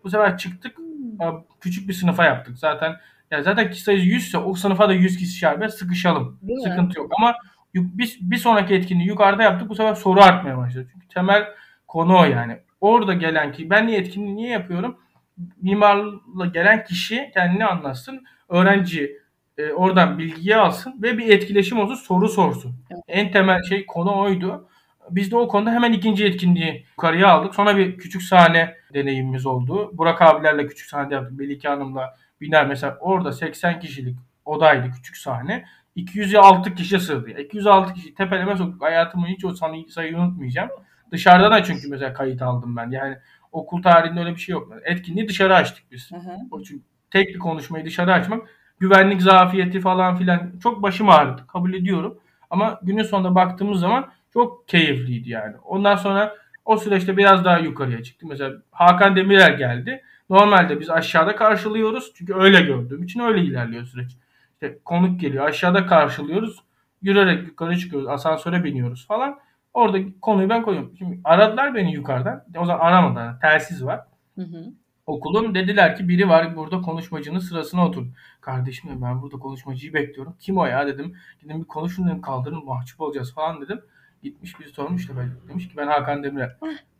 Bu 0.04 0.10
sefer 0.10 0.38
çıktık 0.38 0.76
küçük 1.60 1.88
bir 1.88 1.92
sınıfa 1.92 2.24
yaptık. 2.24 2.58
Zaten 2.58 2.96
ya 3.30 3.42
zaten 3.42 3.70
kişi 3.70 3.82
sayısı 3.82 4.06
100 4.06 4.26
ise 4.26 4.38
o 4.38 4.54
sınıfa 4.54 4.88
da 4.88 4.92
100 4.92 5.16
kişi 5.16 5.32
şerbet 5.32 5.74
sıkışalım. 5.74 6.38
Değil 6.42 6.60
Sıkıntı 6.60 6.82
mi? 6.82 6.96
yok. 6.96 7.12
Ama 7.18 7.34
bir, 7.74 8.18
bir 8.20 8.36
sonraki 8.36 8.74
etkinliği 8.74 9.08
yukarıda 9.08 9.42
yaptık. 9.42 9.68
Bu 9.68 9.74
sefer 9.74 9.94
soru 9.94 10.20
artmaya 10.20 10.58
başladı. 10.58 10.88
Çünkü 10.92 11.08
temel 11.08 11.44
konu 11.92 12.18
o 12.18 12.24
yani. 12.24 12.58
Orada 12.80 13.14
gelen 13.14 13.52
ki 13.52 13.70
ben 13.70 13.86
niye 13.86 13.98
etkinliği 13.98 14.36
niye 14.36 14.50
yapıyorum? 14.50 14.98
Mimarla 15.62 16.46
gelen 16.54 16.84
kişi 16.84 17.30
kendini 17.34 17.64
anlatsın. 17.64 18.24
Öğrenci 18.48 19.18
e, 19.58 19.72
oradan 19.72 20.18
bilgiyi 20.18 20.56
alsın 20.56 21.02
ve 21.02 21.18
bir 21.18 21.28
etkileşim 21.28 21.78
olsun 21.78 21.94
soru 21.94 22.28
sorsun. 22.28 22.76
Evet. 22.90 23.02
En 23.08 23.32
temel 23.32 23.62
şey 23.62 23.86
konu 23.86 24.18
oydu. 24.18 24.68
Biz 25.10 25.30
de 25.30 25.36
o 25.36 25.48
konuda 25.48 25.70
hemen 25.70 25.92
ikinci 25.92 26.24
etkinliği 26.24 26.86
yukarıya 26.90 27.28
aldık. 27.28 27.54
Sonra 27.54 27.76
bir 27.76 27.98
küçük 27.98 28.22
sahne 28.22 28.74
deneyimimiz 28.94 29.46
oldu. 29.46 29.90
Burak 29.92 30.22
abilerle 30.22 30.66
küçük 30.66 30.88
sahne 30.88 31.14
yaptık. 31.14 31.38
Melike 31.38 31.68
Hanım'la 31.68 32.16
biner 32.40 32.66
mesela 32.66 32.96
orada 33.00 33.32
80 33.32 33.80
kişilik 33.80 34.16
odaydı 34.44 34.90
küçük 34.90 35.16
sahne. 35.16 35.64
206 35.94 36.74
kişi 36.74 37.00
sığdı. 37.00 37.30
206 37.30 37.94
kişi 37.94 38.14
tepeleme 38.14 38.56
soktuk. 38.56 38.82
Hayatımın 38.82 39.26
hiç 39.26 39.44
o 39.44 39.54
sayıyı 39.88 40.16
unutmayacağım. 40.16 40.70
Dışarıdan 41.12 41.52
da 41.52 41.64
çünkü 41.64 41.88
mesela 41.88 42.12
kayıt 42.12 42.42
aldım 42.42 42.76
ben. 42.76 42.90
Yani 42.90 43.16
okul 43.52 43.82
tarihinde 43.82 44.20
öyle 44.20 44.30
bir 44.30 44.40
şey 44.40 44.52
yok. 44.52 44.72
Etkinliği 44.84 45.28
dışarı 45.28 45.54
açtık 45.54 45.84
biz. 45.90 46.10
Hı 46.10 46.16
hı. 46.16 46.36
O 46.50 46.62
çünkü 46.62 46.82
tek 47.10 47.28
bir 47.28 47.38
konuşmayı 47.38 47.84
dışarı 47.84 48.12
açmak 48.12 48.48
güvenlik 48.80 49.22
zafiyeti 49.22 49.80
falan 49.80 50.16
filan 50.16 50.52
çok 50.62 50.82
başım 50.82 51.08
ağrıdı. 51.08 51.46
Kabul 51.46 51.74
ediyorum. 51.74 52.18
Ama 52.50 52.80
günün 52.82 53.02
sonunda 53.02 53.34
baktığımız 53.34 53.80
zaman 53.80 54.10
çok 54.32 54.68
keyifliydi 54.68 55.30
yani. 55.30 55.56
Ondan 55.64 55.96
sonra 55.96 56.36
o 56.64 56.76
süreçte 56.76 57.16
biraz 57.16 57.44
daha 57.44 57.58
yukarıya 57.58 58.02
çıktı. 58.02 58.26
Mesela 58.28 58.52
Hakan 58.70 59.16
Demirer 59.16 59.52
geldi. 59.52 60.02
Normalde 60.30 60.80
biz 60.80 60.90
aşağıda 60.90 61.36
karşılıyoruz. 61.36 62.12
Çünkü 62.14 62.34
öyle 62.34 62.60
gördüğüm 62.60 63.02
için 63.02 63.20
öyle 63.20 63.40
ilerliyor 63.40 63.84
süreç. 63.84 64.12
İşte 64.52 64.78
konuk 64.84 65.20
geliyor. 65.20 65.46
Aşağıda 65.46 65.86
karşılıyoruz. 65.86 66.58
Yürüyerek 67.02 67.46
yukarı 67.48 67.78
çıkıyoruz. 67.78 68.08
Asansöre 68.08 68.64
biniyoruz 68.64 69.06
falan. 69.06 69.38
Orada 69.74 69.98
konuyu 70.20 70.48
ben 70.48 70.62
koyuyorum. 70.62 70.96
Şimdi 70.98 71.20
aradılar 71.24 71.74
beni 71.74 71.92
yukarıdan. 71.92 72.44
O 72.58 72.64
zaman 72.64 72.86
aramadılar. 72.86 73.40
Telsiz 73.40 73.84
var. 73.84 74.00
Hı 74.34 74.42
hı. 74.42 74.72
Okulun 75.06 75.54
dediler 75.54 75.96
ki 75.96 76.08
biri 76.08 76.28
var 76.28 76.56
burada 76.56 76.80
konuşmacının 76.80 77.38
sırasına 77.38 77.86
otur. 77.86 78.06
Kardeşim 78.40 79.02
ben 79.02 79.22
burada 79.22 79.38
konuşmacıyı 79.38 79.94
bekliyorum. 79.94 80.36
Kim 80.40 80.58
o 80.58 80.66
ya 80.66 80.86
dedim. 80.86 81.16
Gidin 81.40 81.60
bir 81.60 81.66
konuşun 81.66 82.06
dedim 82.06 82.20
kaldırın 82.20 82.64
mahcup 82.64 83.00
olacağız 83.00 83.34
falan 83.34 83.60
dedim. 83.60 83.80
Gitmiş 84.22 84.60
bir 84.60 84.66
sormuş 84.66 85.08
da 85.08 85.12
ben 85.16 85.30
demiş 85.48 85.68
ki 85.68 85.76
ben 85.76 85.86
Hakan 85.86 86.24
Demirel. 86.24 86.56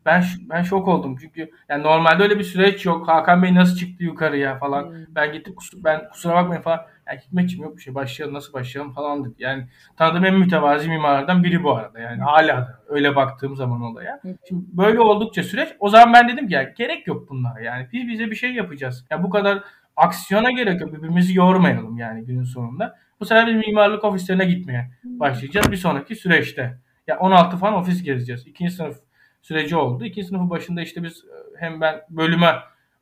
Ben 0.06 0.24
ben 0.50 0.62
şok 0.62 0.88
oldum 0.88 1.16
çünkü 1.20 1.50
yani 1.68 1.82
normalde 1.82 2.22
öyle 2.22 2.38
bir 2.38 2.44
süreç 2.44 2.86
yok. 2.86 3.08
Hakan 3.08 3.42
Bey 3.42 3.54
nasıl 3.54 3.76
çıktı 3.76 4.04
yukarıya 4.04 4.58
falan. 4.58 4.82
Hmm. 4.82 4.96
Ben 5.08 5.32
gittim 5.32 5.54
ben 5.74 6.08
kusura 6.08 6.34
bakmayın 6.34 6.62
falan. 6.62 6.80
Yani 7.06 7.20
Hikmetciğim 7.20 7.64
yok 7.64 7.76
bir 7.76 7.82
şey 7.82 7.94
başlayalım 7.94 8.34
nasıl 8.34 8.52
başlayalım 8.52 8.92
falan 8.92 9.24
dedi. 9.24 9.34
Yani 9.38 9.66
tanıdığım 9.96 10.24
en 10.24 10.34
mütevazi 10.34 10.88
mimarlardan 10.88 11.44
biri 11.44 11.64
bu 11.64 11.76
arada. 11.76 12.00
Yani 12.00 12.22
hala 12.22 12.56
da 12.56 12.80
öyle 12.88 13.16
baktığım 13.16 13.56
zaman 13.56 13.82
olaya. 13.82 14.20
Şimdi 14.48 14.64
böyle 14.72 15.00
oldukça 15.00 15.42
süreç 15.42 15.68
o 15.78 15.88
zaman 15.88 16.12
ben 16.12 16.28
dedim 16.28 16.48
ki 16.48 16.54
ya 16.54 16.62
gerek 16.62 17.06
yok 17.06 17.30
bunlara 17.30 17.60
yani. 17.60 17.88
Biz 17.92 18.08
bize 18.08 18.30
bir 18.30 18.36
şey 18.36 18.52
yapacağız. 18.52 19.06
Ya 19.10 19.22
bu 19.22 19.30
kadar 19.30 19.62
aksiyona 19.96 20.50
gerek 20.50 20.80
yok. 20.80 20.92
Birbirimizi 20.92 21.38
yormayalım 21.38 21.98
yani 21.98 22.24
günün 22.24 22.44
sonunda. 22.44 22.98
Bu 23.20 23.24
sefer 23.24 23.46
biz 23.46 23.66
mimarlık 23.66 24.04
ofislerine 24.04 24.44
gitmeye 24.44 24.90
başlayacağız 25.04 25.72
bir 25.72 25.76
sonraki 25.76 26.16
süreçte. 26.16 26.78
Ya 27.06 27.18
16 27.18 27.56
falan 27.56 27.74
ofis 27.74 28.02
gezeceğiz. 28.02 28.46
İkinci 28.46 28.72
sınıf 28.72 28.96
süreci 29.42 29.76
oldu. 29.76 30.04
İkinci 30.04 30.28
sınıfın 30.28 30.50
başında 30.50 30.82
işte 30.82 31.02
biz 31.02 31.24
e, 31.24 31.60
hem 31.60 31.80
ben 31.80 32.02
bölüme 32.10 32.54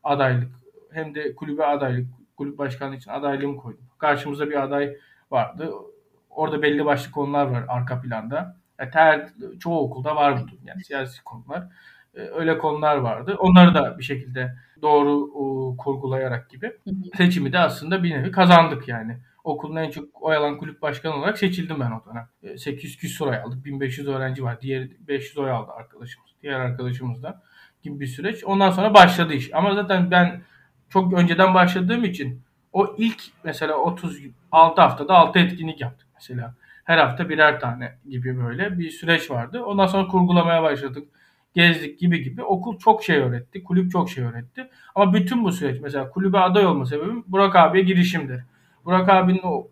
adaylık 0.05 0.49
hem 0.93 1.15
de 1.15 1.35
kulübe 1.35 1.65
adaylık, 1.65 2.07
kulüp 2.37 2.59
başkanlığı 2.59 2.97
için 2.97 3.11
adaylığımı 3.11 3.57
koydum. 3.57 3.85
Karşımızda 3.99 4.51
bir 4.51 4.63
aday 4.63 4.97
vardı. 5.31 5.73
Orada 6.31 6.63
belli 6.63 6.85
başlı 6.85 7.13
konular 7.13 7.47
var 7.47 7.65
arka 7.69 8.01
planda. 8.01 8.57
Yani 8.79 8.91
ter, 8.91 9.29
çoğu 9.61 9.81
okulda 9.81 10.17
var 10.17 10.39
bu. 10.43 10.47
Yani 10.65 10.85
siyasi 10.85 11.25
konular. 11.25 11.67
e, 12.15 12.21
öyle 12.21 12.59
konular 12.59 12.97
vardı. 12.97 13.37
Onları 13.39 13.75
da 13.75 13.99
bir 13.99 14.05
şekilde 14.05 14.57
doğru 14.83 15.11
o, 15.35 15.77
kurgulayarak 15.77 16.51
gibi 16.51 16.73
seçimi 17.17 17.53
de 17.53 17.59
aslında 17.59 18.03
bir 18.03 18.11
nevi 18.11 18.31
kazandık 18.31 18.89
yani. 18.89 19.19
Okulun 19.45 19.77
en 19.77 19.91
çok 19.91 20.23
oy 20.23 20.37
alan 20.37 20.59
kulüp 20.59 20.83
başkanı 20.83 21.15
olarak 21.15 21.39
seçildim 21.39 21.81
ben 21.81 21.91
o 21.91 22.03
dönem. 22.07 22.59
800 22.59 22.97
küsur 22.97 23.27
oy 23.27 23.37
aldık. 23.37 23.65
1500 23.65 24.09
öğrenci 24.09 24.45
var. 24.45 24.61
Diğer 24.61 24.89
500 25.09 25.39
oy 25.39 25.51
aldı 25.51 25.73
arkadaşımız. 25.73 26.31
Diğer 26.43 26.61
arkadaşımız 26.61 27.23
da 27.23 27.43
gibi 27.83 28.01
bir 28.01 28.07
süreç. 28.07 28.45
Ondan 28.45 28.71
sonra 28.71 28.95
başladı 28.95 29.35
iş. 29.35 29.55
Ama 29.55 29.75
zaten 29.75 30.11
ben 30.11 30.43
çok 30.89 31.13
önceden 31.13 31.55
başladığım 31.55 32.05
için 32.05 32.43
o 32.73 32.95
ilk 32.99 33.23
mesela 33.45 33.75
36 33.75 34.81
haftada 34.81 35.15
6 35.15 35.39
etkinlik 35.39 35.81
yaptık 35.81 36.09
mesela. 36.15 36.55
Her 36.85 36.99
hafta 36.99 37.29
birer 37.29 37.61
tane 37.61 37.99
gibi 38.09 38.39
böyle 38.39 38.79
bir 38.79 38.91
süreç 38.91 39.31
vardı. 39.31 39.63
Ondan 39.63 39.87
sonra 39.87 40.09
kurgulamaya 40.09 40.63
başladık. 40.63 41.09
Gezdik 41.55 41.99
gibi 41.99 42.23
gibi. 42.23 42.43
Okul 42.43 42.79
çok 42.79 43.05
şey 43.05 43.17
öğretti. 43.17 43.65
Kulüp 43.65 43.93
çok 43.93 44.11
şey 44.11 44.25
öğretti. 44.25 44.71
Ama 44.95 45.15
bütün 45.15 45.45
bu 45.45 45.53
süreç 45.53 45.81
mesela 45.81 46.11
kulübe 46.11 46.39
aday 46.39 46.67
olma 46.67 46.87
sebebim 46.87 47.25
Burak 47.27 47.57
abiye 47.57 47.85
girişimdir. 47.85 48.43
Burak 48.85 49.09
abinin 49.09 49.41
o 49.43 49.69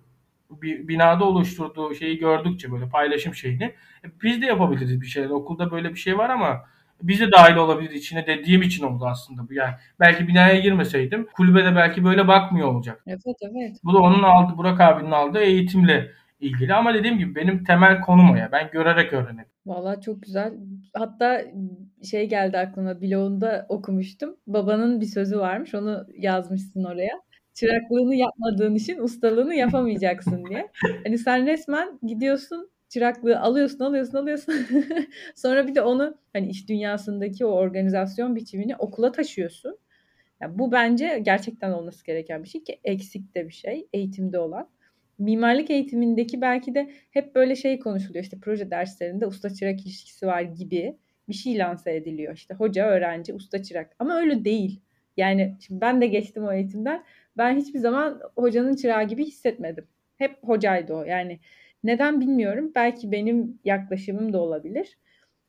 bir 0.51 0.89
binada 0.89 1.25
oluşturduğu 1.25 1.95
şeyi 1.95 2.19
gördükçe 2.19 2.73
böyle 2.73 2.89
paylaşım 2.89 3.35
şeyini 3.35 3.65
e, 4.05 4.07
biz 4.23 4.43
de 4.43 4.47
yapabiliriz 4.47 5.01
bir 5.01 5.07
şeyler. 5.07 5.31
Okulda 5.31 5.71
böyle 5.71 5.91
bir 5.91 5.99
şey 5.99 6.19
var 6.19 6.31
ama 6.31 6.65
biz 7.03 7.21
de 7.21 7.33
dahil 7.33 7.57
olabilir 7.57 7.91
içine 7.91 8.27
dediğim 8.27 8.63
için 8.63 8.85
oldu 8.85 9.07
aslında 9.07 9.49
bu. 9.49 9.55
Yani 9.55 9.75
belki 10.01 10.29
binaya 10.29 10.61
girmeseydim 10.61 11.27
kulübede 11.33 11.77
belki 11.77 12.05
böyle 12.05 12.29
bakmıyor 12.29 12.69
olacak. 12.69 13.03
Evet 13.07 13.21
evet. 13.43 13.77
Bu 13.85 13.95
da 13.95 13.99
onun 13.99 14.23
aldığı 14.23 14.57
Burak 14.57 14.81
abinin 14.81 15.11
aldığı 15.11 15.41
eğitimle 15.41 16.11
ilgili 16.41 16.75
ama 16.75 16.95
dediğim 16.95 17.19
gibi 17.19 17.35
benim 17.35 17.65
temel 17.65 18.01
konum 18.01 18.31
o 18.31 18.37
ya. 18.37 18.49
Ben 18.53 18.71
görerek 18.73 19.13
öğrenirim. 19.13 19.49
Valla 19.67 20.01
çok 20.01 20.23
güzel. 20.23 20.55
Hatta 20.95 21.43
şey 22.11 22.29
geldi 22.29 22.59
aklıma 22.59 23.01
blogunda 23.01 23.67
okumuştum. 23.69 24.37
Babanın 24.47 25.01
bir 25.01 25.07
sözü 25.07 25.39
varmış. 25.39 25.75
Onu 25.75 26.07
yazmışsın 26.19 26.85
oraya. 26.85 27.21
Çıraklığını 27.59 28.15
yapmadığın 28.15 28.75
için 28.75 28.99
ustalığını 28.99 29.55
yapamayacaksın 29.55 30.45
diye. 30.45 30.69
Hani 31.05 31.19
sen 31.19 31.47
resmen 31.47 31.99
gidiyorsun 32.03 32.71
çıraklığı 32.89 33.41
alıyorsun 33.41 33.85
alıyorsun 33.85 34.19
alıyorsun. 34.19 34.55
Sonra 35.35 35.67
bir 35.67 35.75
de 35.75 35.83
onu 35.83 36.15
hani 36.33 36.49
iş 36.49 36.69
dünyasındaki 36.69 37.47
o 37.47 37.51
organizasyon 37.51 38.37
biçimini 38.37 38.77
okula 38.77 39.13
taşıyorsun. 39.13 39.79
Yani 40.41 40.59
bu 40.59 40.73
bence 40.73 41.19
gerçekten 41.25 41.73
olması 41.73 42.05
gereken 42.05 42.43
bir 42.45 42.49
şey 42.49 42.65
ki 42.65 42.81
eksik 42.85 43.35
de 43.35 43.49
bir 43.49 43.53
şey 43.53 43.89
eğitimde 43.93 44.39
olan. 44.39 44.69
Mimarlık 45.19 45.71
eğitimindeki 45.71 46.41
belki 46.41 46.75
de 46.75 46.91
hep 47.11 47.35
böyle 47.35 47.57
şey 47.57 47.79
konuşuluyor 47.79 48.25
işte 48.25 48.39
proje 48.43 48.71
derslerinde 48.71 49.27
usta 49.27 49.51
çırak 49.51 49.81
ilişkisi 49.81 50.27
var 50.27 50.43
gibi 50.43 50.97
bir 51.29 51.35
şey 51.35 51.59
lanse 51.59 51.97
ediliyor. 51.97 52.35
İşte 52.35 52.55
hoca 52.55 52.87
öğrenci 52.87 53.35
usta 53.35 53.63
çırak 53.63 53.97
ama 53.99 54.17
öyle 54.17 54.45
değil. 54.45 54.81
Yani 55.17 55.57
şimdi 55.61 55.81
ben 55.81 56.01
de 56.01 56.07
geçtim 56.07 56.45
o 56.45 56.53
eğitimden. 56.53 57.05
Ben 57.39 57.57
hiçbir 57.57 57.79
zaman 57.79 58.21
hocanın 58.37 58.77
çırağı 58.77 59.05
gibi 59.05 59.25
hissetmedim. 59.25 59.87
Hep 60.17 60.39
hocaydı 60.43 60.95
o. 60.95 61.05
Yani 61.05 61.41
neden 61.85 62.21
bilmiyorum. 62.21 62.73
Belki 62.75 63.13
benim 63.13 63.59
yaklaşımım 63.65 64.33
da 64.33 64.39
olabilir. 64.39 64.99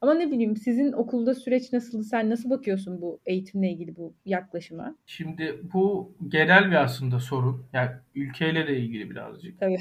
Ama 0.02 0.13
ne 0.13 0.32
bileyim 0.32 0.58
sizin 0.58 0.91
okulda 0.91 1.36
süreç 1.36 1.73
nasıldı? 1.73 2.04
Sen 2.04 2.30
nasıl 2.30 2.49
bakıyorsun 2.49 3.02
bu 3.02 3.19
eğitimle 3.25 3.69
ilgili 3.69 3.95
bu 3.95 4.13
yaklaşıma? 4.25 4.95
Şimdi 5.06 5.60
bu 5.73 6.15
genel 6.28 6.71
bir 6.71 6.75
aslında 6.75 7.19
sorun. 7.19 7.65
Yani 7.73 7.91
ülkeyle 8.15 8.67
de 8.67 8.78
ilgili 8.78 9.10
birazcık. 9.10 9.60
Tabii 9.60 9.80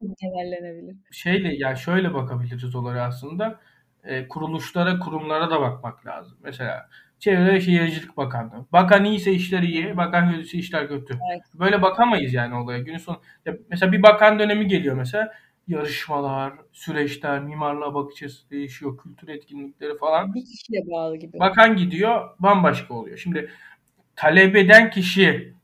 genellenebilir. 0.20 0.96
Şeyle 1.10 1.54
yani 1.54 1.78
şöyle 1.78 2.14
bakabiliriz 2.14 2.74
olaya 2.74 3.04
aslında. 3.06 3.60
E, 4.04 4.28
kuruluşlara, 4.28 4.98
kurumlara 4.98 5.50
da 5.50 5.60
bakmak 5.60 6.06
lazım. 6.06 6.38
Mesela 6.42 6.88
Çevre 7.18 7.54
ve 7.54 7.60
Şehircilik 7.60 8.16
Bakanlığı. 8.16 8.66
Bakan 8.72 9.04
iyiyse 9.04 9.32
işler 9.32 9.62
iyi, 9.62 9.96
bakan 9.96 10.30
kötüyse 10.30 10.58
işler 10.58 10.88
kötü. 10.88 11.18
Evet. 11.32 11.42
Böyle 11.54 11.82
bakamayız 11.82 12.34
yani 12.34 12.54
olaya. 12.54 12.78
Günün 12.78 12.98
sonu 12.98 13.20
ya 13.46 13.56
mesela 13.70 13.92
bir 13.92 14.02
bakan 14.02 14.38
dönemi 14.38 14.66
geliyor 14.66 14.96
mesela 14.96 15.32
yarışmalar, 15.68 16.52
süreçler, 16.72 17.40
mimarlığa 17.40 17.94
bakış 17.94 18.22
açısı 18.22 18.50
değişiyor, 18.50 18.98
kültür 18.98 19.28
etkinlikleri 19.28 19.98
falan. 19.98 20.34
Bir 20.34 20.44
kişiye 20.44 20.82
bağlı 20.90 21.16
gibi. 21.16 21.38
Bakan 21.38 21.76
gidiyor, 21.76 22.30
bambaşka 22.38 22.94
oluyor. 22.94 23.18
Şimdi 23.18 23.50
talep 24.16 24.56
eden 24.56 24.90
kişi 24.90 25.54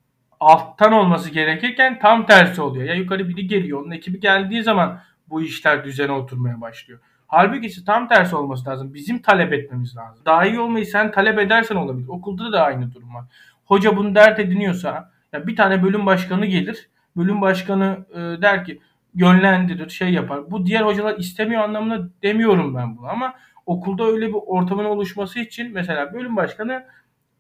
alttan 0.41 0.93
olması 0.93 1.31
gerekirken 1.31 1.99
tam 1.99 2.27
tersi 2.27 2.61
oluyor. 2.61 2.85
Ya 2.85 2.95
yukarı 2.95 3.29
biri 3.29 3.47
geliyor, 3.47 3.83
onun 3.83 3.91
ekibi 3.91 4.21
geldiği 4.21 4.63
zaman 4.63 5.01
bu 5.29 5.43
işler 5.43 5.85
düzene 5.85 6.13
oturmaya 6.13 6.61
başlıyor. 6.61 7.01
Halbuki 7.27 7.85
tam 7.85 8.09
tersi 8.09 8.37
olması 8.37 8.69
lazım. 8.71 8.95
Bizim 8.95 9.23
talep 9.23 9.53
etmemiz 9.53 9.97
lazım. 9.97 10.23
Daha 10.27 10.47
iyi 10.47 10.61
olmayı 10.61 10.87
sen 10.87 11.13
talep 11.13 11.39
edersen 11.39 11.77
olabilir. 11.77 12.09
Okulda 12.09 12.53
da 12.53 12.63
aynı 12.63 12.95
durum 12.95 13.15
var. 13.15 13.25
Hoca 13.65 13.97
bunu 13.97 14.15
dert 14.15 14.39
ediniyorsa 14.39 15.11
ya 15.33 15.47
bir 15.47 15.57
tane 15.57 15.83
bölüm 15.83 16.07
başkanı 16.07 16.47
gelir. 16.47 16.89
Bölüm 17.17 17.41
başkanı 17.41 18.07
e, 18.11 18.43
der 18.43 18.65
ki 18.65 18.81
yönlendirir, 19.15 19.89
şey 19.89 20.13
yapar. 20.13 20.51
Bu 20.51 20.67
diğer 20.67 20.83
hocalar 20.83 21.19
istemiyor 21.19 21.63
anlamına 21.63 22.09
demiyorum 22.23 22.75
ben 22.75 22.97
bunu 22.97 23.09
ama 23.09 23.35
okulda 23.67 24.05
öyle 24.05 24.29
bir 24.29 24.39
ortamın 24.47 24.85
oluşması 24.85 25.39
için 25.41 25.73
mesela 25.73 26.15
bölüm 26.15 26.37
başkanı 26.37 26.85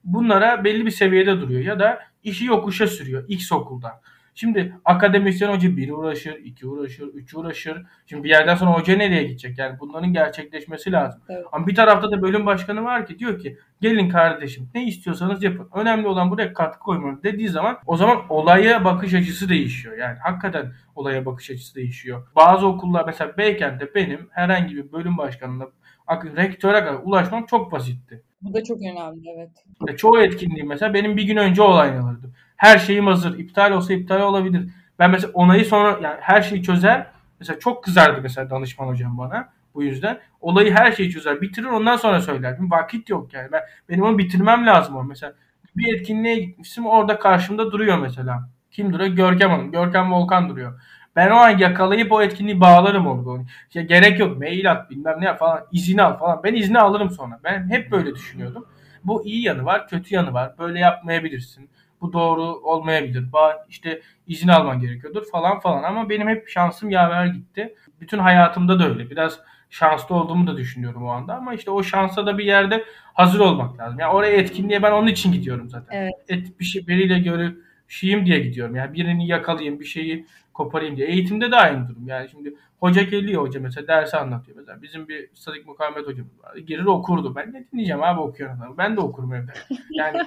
bunlara 0.05 0.65
belli 0.65 0.87
bir 0.87 0.91
seviyede 0.91 1.41
duruyor 1.41 1.61
ya 1.61 1.79
da 1.79 1.99
işi 2.23 2.45
yokuşa 2.45 2.87
sürüyor 2.87 3.25
X 3.29 3.53
okulda. 3.53 4.01
Şimdi 4.35 4.75
akademisyen 4.85 5.53
hoca 5.53 5.77
bir 5.77 5.91
uğraşır, 5.91 6.35
iki 6.35 6.67
uğraşır, 6.67 7.09
üç 7.15 7.35
uğraşır. 7.35 7.83
Şimdi 8.07 8.25
bir 8.25 8.29
yerden 8.29 8.55
sonra 8.55 8.71
hoca 8.71 8.97
nereye 8.97 9.23
gidecek? 9.23 9.59
Yani 9.59 9.81
bunların 9.81 10.13
gerçekleşmesi 10.13 10.93
lazım. 10.93 11.21
Evet. 11.29 11.45
Ama 11.53 11.67
bir 11.67 11.75
tarafta 11.75 12.11
da 12.11 12.23
bölüm 12.23 12.47
başkanı 12.47 12.85
var 12.85 13.07
ki 13.07 13.19
diyor 13.19 13.39
ki 13.39 13.59
gelin 13.81 14.09
kardeşim 14.09 14.71
ne 14.75 14.87
istiyorsanız 14.87 15.43
yapın. 15.43 15.69
Önemli 15.75 16.07
olan 16.07 16.31
buraya 16.31 16.53
katkı 16.53 16.79
koymanız 16.79 17.23
dediği 17.23 17.49
zaman 17.49 17.79
o 17.87 17.97
zaman 17.97 18.19
olaya 18.29 18.85
bakış 18.85 19.15
açısı 19.15 19.49
değişiyor. 19.49 19.97
Yani 19.99 20.19
hakikaten 20.19 20.73
olaya 20.95 21.27
bakış 21.27 21.51
açısı 21.51 21.75
değişiyor. 21.75 22.29
Bazı 22.37 22.67
okullar 22.67 23.05
mesela 23.07 23.37
Beykent'te 23.39 23.95
benim 23.95 24.29
herhangi 24.31 24.77
bir 24.77 24.93
bölüm 24.93 25.19
başkanına 25.19 25.65
rektöre 26.11 26.85
kadar 26.85 27.01
ulaşmam 27.03 27.47
çok 27.47 27.73
basitti. 27.73 28.23
Bu 28.43 28.55
da 28.55 28.65
çok 28.65 28.79
önemli 28.83 29.31
evet. 29.37 29.51
Ve 29.89 29.97
çoğu 29.97 30.21
etkinliği 30.21 30.65
mesela 30.65 30.95
benim 30.95 31.17
bir 31.17 31.23
gün 31.23 31.37
önce 31.37 31.63
olaylanırdı. 31.63 32.31
Her 32.57 32.79
şeyim 32.79 33.07
hazır. 33.07 33.39
İptal 33.39 33.73
olsa 33.73 33.95
iptal 33.95 34.21
olabilir. 34.21 34.69
Ben 34.99 35.11
mesela 35.11 35.33
onayı 35.33 35.65
sonra 35.65 35.99
yani 36.03 36.17
her 36.21 36.43
şeyi 36.43 36.63
çözer. 36.63 37.07
Mesela 37.41 37.59
çok 37.59 37.85
kızardı 37.85 38.21
mesela 38.23 38.51
danışman 38.51 38.89
hocam 38.89 39.19
bana 39.19 39.49
bu 39.75 39.83
yüzden. 39.83 40.19
Olayı 40.41 40.75
her 40.75 40.93
şeyi 40.93 41.11
çözer. 41.11 41.41
Bitirir 41.41 41.67
ondan 41.67 41.97
sonra 41.97 42.21
söylerdim. 42.21 42.71
Vakit 42.71 43.09
yok 43.09 43.35
yani. 43.35 43.53
Ben, 43.53 43.63
benim 43.89 44.05
onu 44.05 44.19
bitirmem 44.19 44.67
lazım. 44.67 45.09
Mesela 45.09 45.33
bir 45.77 45.95
etkinliğe 45.95 46.39
gitmiştim 46.39 46.87
orada 46.87 47.19
karşımda 47.19 47.73
duruyor 47.73 47.99
mesela. 47.99 48.49
Kim 48.71 48.93
duruyor? 48.93 49.11
Görkem 49.11 49.51
Hanım. 49.51 49.73
Görkem 49.73 50.13
Volkan 50.13 50.49
duruyor. 50.49 50.81
Ben 51.17 51.31
o 51.31 51.35
an 51.35 51.59
yakalayıp 51.59 52.13
o 52.13 52.23
etkinliği 52.23 52.61
bağlarım 52.61 53.07
orada. 53.07 53.45
İşte 53.69 53.83
gerek 53.83 54.21
yok 54.21 54.39
mail 54.39 54.71
at 54.71 54.91
bilmem 54.91 55.21
ne 55.21 55.37
falan 55.37 55.67
izini 55.73 56.03
al 56.03 56.19
falan. 56.19 56.41
Ben 56.45 56.55
izni 56.55 56.79
alırım 56.79 57.11
sonra. 57.11 57.41
Ben 57.45 57.71
hep 57.71 57.91
böyle 57.91 58.15
düşünüyordum. 58.15 58.67
Bu 59.05 59.27
iyi 59.27 59.43
yanı 59.43 59.65
var, 59.65 59.89
kötü 59.89 60.15
yanı 60.15 60.33
var. 60.33 60.53
Böyle 60.59 60.79
yapmayabilirsin. 60.79 61.69
Bu 62.05 62.13
doğru 62.13 62.43
olmayabilir. 62.43 63.25
İşte 63.69 64.01
izin 64.27 64.49
alman 64.49 64.81
gerekiyordur 64.81 65.25
falan 65.33 65.61
falan. 65.61 65.83
Ama 65.83 66.09
benim 66.09 66.29
hep 66.29 66.49
şansım 66.49 66.91
yaver 66.91 67.27
gitti. 67.27 67.75
Bütün 68.01 68.19
hayatımda 68.19 68.79
da 68.79 68.89
öyle. 68.89 69.11
Biraz 69.11 69.41
şanslı 69.71 70.15
olduğumu 70.15 70.47
da 70.47 70.57
düşünüyorum 70.57 71.07
o 71.07 71.09
anda. 71.09 71.35
Ama 71.35 71.55
işte 71.55 71.71
o 71.71 71.83
şansa 71.83 72.27
da 72.27 72.39
bir 72.39 72.45
yerde 72.45 72.85
hazır 73.15 73.41
olmak 73.41 73.79
lazım. 73.79 73.99
Yani 73.99 74.13
oraya 74.13 74.37
etkinliğe 74.37 74.83
ben 74.83 74.93
onun 74.93 75.07
için 75.07 75.33
gidiyorum 75.33 75.69
zaten. 75.69 75.97
Evet. 75.99 76.13
Et, 76.29 76.61
bir 76.61 76.65
şey, 76.65 76.87
biriyle 76.87 77.19
görüşeyim 77.19 78.27
diye 78.27 78.39
gidiyorum. 78.39 78.77
Yani 78.77 78.93
birini 78.95 79.29
yakalayayım, 79.29 79.81
bir 79.81 79.85
şeyi 79.85 80.27
koparayım 80.55 80.97
diye. 80.97 81.07
Eğitimde 81.09 81.51
de 81.51 81.57
aynı 81.57 81.89
durum. 81.89 82.09
Yani 82.09 82.29
şimdi 82.29 82.57
hoca 82.81 83.03
geliyor 83.03 83.43
hoca 83.43 83.61
mesela 83.61 83.89
dersi 83.89 84.17
anlatıyor 84.17 84.57
mesela. 84.57 84.83
Bizim 84.83 85.09
bir 85.09 85.31
Sadık 85.35 85.67
Mukavemet 85.67 86.07
hocamız 86.07 86.43
var. 86.45 86.57
Girir 86.57 86.85
okurdu. 86.85 87.35
Ben 87.37 87.53
ne 87.53 87.65
dinleyeceğim 87.73 88.03
abi 88.03 88.21
okuyor 88.21 88.51
adamı. 88.57 88.79
Ben 88.79 88.97
de 88.97 89.01
okurum 89.01 89.35
evde. 89.35 89.53
Yani 89.91 90.19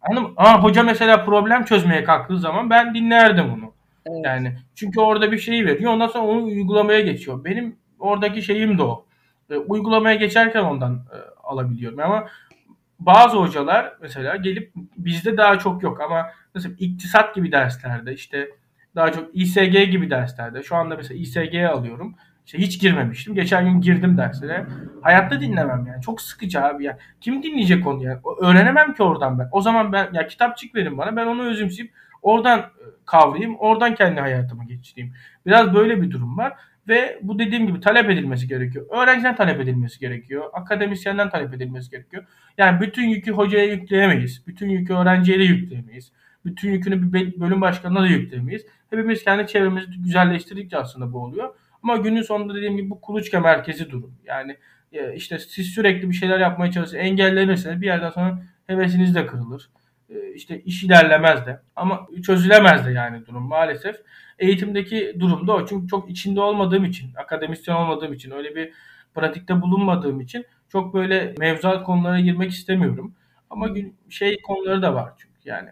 anladın 0.00 0.34
Aa, 0.36 0.62
hoca 0.62 0.82
mesela 0.82 1.24
problem 1.24 1.64
çözmeye 1.64 2.04
kalktığı 2.04 2.38
zaman 2.38 2.70
ben 2.70 2.94
dinlerdim 2.94 3.52
onu. 3.52 3.72
Evet. 4.06 4.24
Yani 4.24 4.56
çünkü 4.74 5.00
orada 5.00 5.32
bir 5.32 5.38
şeyi 5.38 5.66
veriyor. 5.66 5.92
Ondan 5.92 6.08
sonra 6.08 6.24
onu 6.24 6.44
uygulamaya 6.44 7.00
geçiyor. 7.00 7.44
Benim 7.44 7.76
oradaki 7.98 8.42
şeyim 8.42 8.78
de 8.78 8.82
o. 8.82 9.06
E, 9.50 9.56
uygulamaya 9.56 10.14
geçerken 10.14 10.62
ondan 10.62 10.94
e, 10.94 11.16
alabiliyorum. 11.42 12.00
Ama 12.00 12.26
bazı 13.00 13.36
hocalar 13.36 13.96
mesela 14.00 14.36
gelip 14.36 14.72
bizde 14.96 15.36
daha 15.36 15.58
çok 15.58 15.82
yok 15.82 16.00
ama 16.00 16.26
mesela 16.54 16.74
iktisat 16.78 17.34
gibi 17.34 17.52
derslerde 17.52 18.14
işte 18.14 18.50
daha 18.96 19.12
çok 19.12 19.30
İSG 19.32 19.90
gibi 19.90 20.10
derslerde. 20.10 20.62
Şu 20.62 20.76
anda 20.76 20.96
mesela 20.96 21.20
İSG'ye 21.20 21.68
alıyorum. 21.68 22.14
İşte 22.46 22.58
hiç 22.58 22.80
girmemiştim. 22.80 23.34
Geçen 23.34 23.64
gün 23.64 23.80
girdim 23.80 24.18
derslere. 24.18 24.66
Hayatta 25.02 25.40
dinlemem 25.40 25.86
yani. 25.86 26.02
Çok 26.02 26.20
sıkıcı 26.20 26.64
abi 26.64 26.84
ya. 26.84 26.98
Kim 27.20 27.42
dinleyecek 27.42 27.86
onu 27.86 28.04
yani? 28.04 28.18
Öğrenemem 28.40 28.94
ki 28.94 29.02
oradan 29.02 29.38
ben. 29.38 29.48
O 29.52 29.60
zaman 29.60 29.92
ben 29.92 30.08
ya 30.12 30.26
kitapçık 30.26 30.74
verin 30.74 30.98
bana. 30.98 31.16
Ben 31.16 31.26
onu 31.26 31.42
özümseyip 31.42 31.92
oradan 32.22 32.58
e, 32.58 32.64
kavrayayım. 33.06 33.56
Oradan 33.56 33.94
kendi 33.94 34.20
hayatıma 34.20 34.64
geçireyim. 34.64 35.14
Biraz 35.46 35.74
böyle 35.74 36.02
bir 36.02 36.10
durum 36.10 36.38
var. 36.38 36.52
Ve 36.88 37.18
bu 37.22 37.38
dediğim 37.38 37.66
gibi 37.66 37.80
talep 37.80 38.10
edilmesi 38.10 38.48
gerekiyor. 38.48 38.86
Öğrenciden 38.90 39.36
talep 39.36 39.60
edilmesi 39.60 40.00
gerekiyor. 40.00 40.44
Akademisyenden 40.52 41.30
talep 41.30 41.54
edilmesi 41.54 41.90
gerekiyor. 41.90 42.24
Yani 42.58 42.80
bütün 42.80 43.08
yükü 43.08 43.32
hocaya 43.32 43.64
yükleyemeyiz. 43.64 44.46
Bütün 44.46 44.68
yükü 44.68 44.94
öğrenciye 44.94 45.38
de 45.38 45.42
yükleyemeyiz. 45.42 46.12
Bütün 46.44 46.70
yükünü 46.70 47.12
bir 47.12 47.40
bölüm 47.40 47.60
başkanına 47.60 48.02
da 48.02 48.06
yükleyemeyiz. 48.06 48.66
Hepimiz 48.92 49.24
kendi 49.24 49.46
çevremizi 49.46 50.02
güzelleştirdikçe 50.02 50.78
aslında 50.78 51.12
bu 51.12 51.18
oluyor. 51.18 51.54
Ama 51.82 51.96
günün 51.96 52.22
sonunda 52.22 52.54
dediğim 52.54 52.76
gibi 52.76 52.90
bu 52.90 53.00
kuluçka 53.00 53.40
merkezi 53.40 53.90
durum. 53.90 54.14
Yani 54.24 54.56
e, 54.92 55.14
işte 55.14 55.38
siz 55.38 55.66
sürekli 55.66 56.10
bir 56.10 56.14
şeyler 56.14 56.38
yapmaya 56.38 56.72
çalışırsanız 56.72 57.06
engellenirseniz 57.06 57.80
bir 57.80 57.86
yerden 57.86 58.10
sonra 58.10 58.42
hevesiniz 58.66 59.14
de 59.14 59.26
kırılır. 59.26 59.70
E, 60.10 60.34
işte 60.34 60.60
iş 60.60 60.84
ilerlemez 60.84 61.46
de. 61.46 61.60
Ama 61.76 62.06
çözülemez 62.26 62.86
de 62.86 62.90
yani 62.90 63.26
durum 63.26 63.42
maalesef. 63.42 63.96
Eğitimdeki 64.38 65.16
durum 65.20 65.46
da 65.46 65.52
o. 65.52 65.66
Çünkü 65.66 65.88
çok 65.88 66.10
içinde 66.10 66.40
olmadığım 66.40 66.84
için, 66.84 67.14
akademisyen 67.16 67.74
olmadığım 67.74 68.12
için, 68.12 68.30
öyle 68.30 68.54
bir 68.54 68.72
pratikte 69.14 69.62
bulunmadığım 69.62 70.20
için 70.20 70.44
çok 70.68 70.94
böyle 70.94 71.34
mevzuat 71.38 71.84
konulara 71.84 72.20
girmek 72.20 72.50
istemiyorum. 72.50 73.14
Ama 73.50 73.68
şey 74.08 74.42
konuları 74.42 74.82
da 74.82 74.94
var 74.94 75.12
çünkü. 75.18 75.34
Yani 75.44 75.68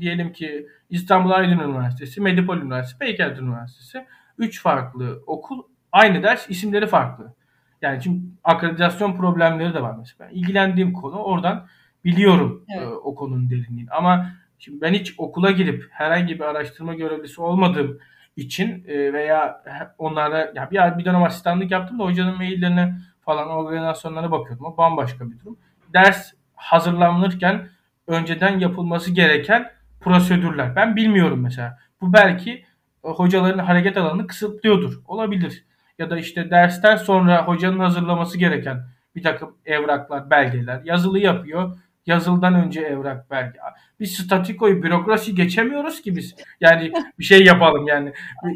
diyelim 0.00 0.32
ki 0.32 0.68
İstanbul 0.90 1.30
Aydın 1.30 1.58
Üniversitesi, 1.58 2.20
Medipol 2.20 2.58
Üniversitesi, 2.58 3.00
Beykent 3.00 3.38
Üniversitesi. 3.38 4.06
Üç 4.38 4.62
farklı 4.62 5.22
okul, 5.26 5.62
aynı 5.92 6.22
ders, 6.22 6.50
isimleri 6.50 6.86
farklı. 6.86 7.34
Yani 7.82 8.02
çünkü 8.02 8.20
akreditasyon 8.44 9.16
problemleri 9.16 9.74
de 9.74 9.82
var 9.82 9.96
mesela. 9.98 10.30
İlgilendiğim 10.30 10.92
konu 10.92 11.16
oradan 11.16 11.66
biliyorum 12.04 12.64
evet. 12.76 12.82
e, 12.82 12.86
o 12.86 13.14
konunun 13.14 13.50
derinliğini. 13.50 13.90
Ama 13.90 14.30
şimdi 14.58 14.80
ben 14.80 14.92
hiç 14.92 15.14
okula 15.18 15.50
girip 15.50 15.86
herhangi 15.90 16.34
bir 16.34 16.44
araştırma 16.44 16.94
görevlisi 16.94 17.40
olmadığım 17.40 17.98
için 18.36 18.84
e, 18.88 19.12
veya 19.12 19.62
onlara 19.98 20.52
ya 20.54 20.70
bir, 20.70 20.98
bir 20.98 21.04
dönem 21.04 21.22
asistanlık 21.22 21.70
yaptım 21.70 21.98
da 21.98 22.04
hocanın 22.04 22.36
maillerine 22.36 22.94
falan 23.20 23.48
organizasyonlara 23.48 24.30
bakıyordum. 24.30 24.66
O 24.66 24.76
bambaşka 24.76 25.30
bir 25.30 25.40
durum. 25.40 25.58
Ders 25.94 26.32
hazırlanırken 26.54 27.68
önceden 28.06 28.58
yapılması 28.58 29.10
gereken 29.10 29.70
prosedürler. 30.04 30.76
Ben 30.76 30.96
bilmiyorum 30.96 31.40
mesela. 31.42 31.78
Bu 32.00 32.12
belki 32.12 32.64
e, 33.04 33.08
hocaların 33.08 33.58
hareket 33.58 33.96
alanını 33.96 34.26
kısıtlıyordur. 34.26 35.00
Olabilir. 35.06 35.64
Ya 35.98 36.10
da 36.10 36.18
işte 36.18 36.50
dersten 36.50 36.96
sonra 36.96 37.46
hocanın 37.46 37.78
hazırlaması 37.78 38.38
gereken 38.38 38.82
bir 39.16 39.22
takım 39.22 39.56
evraklar, 39.66 40.30
belgeler 40.30 40.80
yazılı 40.84 41.18
yapıyor. 41.18 41.78
Yazıldan 42.06 42.54
önce 42.54 42.80
evrak 42.80 43.30
belge. 43.30 43.58
Biz 44.00 44.16
statikoyu, 44.16 44.82
bürokrasi 44.82 45.34
geçemiyoruz 45.34 46.02
ki 46.02 46.16
biz. 46.16 46.34
Yani 46.60 46.92
bir 47.18 47.24
şey 47.24 47.44
yapalım 47.44 47.86
yani. 47.86 48.12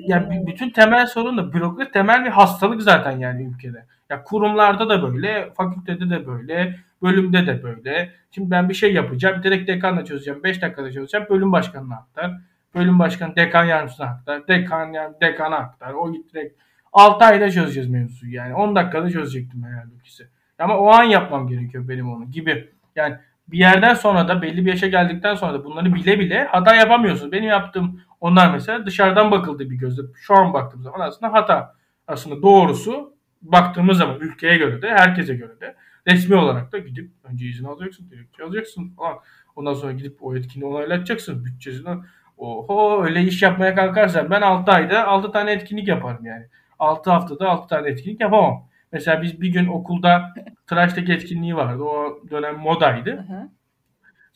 Yani 0.06 0.46
bütün 0.46 0.70
temel 0.70 1.06
sorun 1.06 1.38
da 1.38 1.52
bürokrasi 1.52 1.90
temel 1.90 2.24
bir 2.24 2.30
hastalık 2.30 2.82
zaten 2.82 3.18
yani 3.18 3.44
ülkede. 3.44 3.86
Ya 4.10 4.24
kurumlarda 4.24 4.88
da 4.88 5.02
böyle, 5.02 5.50
fakültede 5.56 6.10
de 6.10 6.26
böyle, 6.26 6.78
bölümde 7.02 7.46
de 7.46 7.62
böyle. 7.62 8.12
Şimdi 8.30 8.50
ben 8.50 8.68
bir 8.68 8.74
şey 8.74 8.94
yapacağım. 8.94 9.42
Direkt 9.42 9.68
dekanla 9.68 10.04
çözeceğim. 10.04 10.42
5 10.44 10.62
dakikada 10.62 10.92
çözeceğim. 10.92 11.26
Bölüm 11.30 11.52
başkanına 11.52 11.94
aktar. 11.94 12.32
Bölüm 12.74 12.98
başkanı 12.98 13.36
dekan 13.36 13.64
yardımcısına 13.64 14.06
aktar. 14.06 14.48
Dekan 14.48 14.92
yani 14.92 15.14
dekana 15.20 15.56
aktar. 15.56 15.92
O 15.92 16.12
git 16.12 16.34
direkt 16.34 16.60
6 16.92 17.24
ayda 17.24 17.50
çözeceğiz 17.50 17.88
mevzuyu 17.88 18.34
yani. 18.34 18.54
10 18.54 18.76
dakikada 18.76 19.10
çözecektim 19.10 19.64
herhalde 19.64 19.94
ikisi. 20.00 20.28
Ama 20.58 20.78
o 20.78 20.88
an 20.88 21.02
yapmam 21.02 21.48
gerekiyor 21.48 21.88
benim 21.88 22.12
onu 22.12 22.30
gibi. 22.30 22.70
Yani 22.96 23.16
bir 23.48 23.58
yerden 23.58 23.94
sonra 23.94 24.28
da 24.28 24.42
belli 24.42 24.66
bir 24.66 24.70
yaşa 24.70 24.86
geldikten 24.86 25.34
sonra 25.34 25.54
da 25.54 25.64
bunları 25.64 25.94
bile 25.94 26.18
bile 26.18 26.44
hata 26.44 26.74
yapamıyorsun. 26.74 27.32
Benim 27.32 27.48
yaptığım 27.48 28.00
onlar 28.20 28.52
mesela 28.52 28.86
dışarıdan 28.86 29.30
bakıldı 29.30 29.70
bir 29.70 29.76
gözle. 29.76 30.02
Şu 30.14 30.34
an 30.34 30.54
baktığım 30.54 30.82
zaman 30.82 31.00
aslında 31.00 31.32
hata. 31.32 31.74
Aslında 32.06 32.42
doğrusu 32.42 33.15
baktığımız 33.52 33.98
zaman 33.98 34.20
ülkeye 34.20 34.56
göre 34.56 34.82
de 34.82 34.88
herkese 34.88 35.34
göre 35.34 35.60
de 35.60 35.76
resmi 36.06 36.36
olarak 36.36 36.72
da 36.72 36.78
gidip 36.78 37.10
önce 37.24 37.46
izin 37.46 37.64
alacaksın, 37.64 38.10
dilekçe 38.10 38.44
alacaksın 38.44 38.88
falan. 38.88 39.18
Ondan 39.56 39.74
sonra 39.74 39.92
gidip 39.92 40.18
o 40.20 40.36
etkinliği 40.36 40.70
onaylatacaksın 40.70 41.44
bütçesini. 41.44 41.96
Oho 42.36 43.04
öyle 43.04 43.22
iş 43.22 43.42
yapmaya 43.42 43.74
kalkarsan 43.74 44.30
ben 44.30 44.40
6 44.40 44.72
ayda 44.72 45.06
6 45.06 45.32
tane 45.32 45.52
etkinlik 45.52 45.88
yaparım 45.88 46.26
yani. 46.26 46.46
6 46.78 47.10
haftada 47.10 47.48
6 47.48 47.68
tane 47.68 47.88
etkinlik 47.88 48.20
yapamam. 48.20 48.68
Mesela 48.92 49.22
biz 49.22 49.40
bir 49.40 49.48
gün 49.48 49.66
okulda 49.66 50.34
tıraştaki 50.66 51.12
etkinliği 51.12 51.56
vardı. 51.56 51.82
O 51.82 52.20
dönem 52.30 52.58
modaydı. 52.58 53.10
Hı 53.10 53.32
hı. 53.32 53.48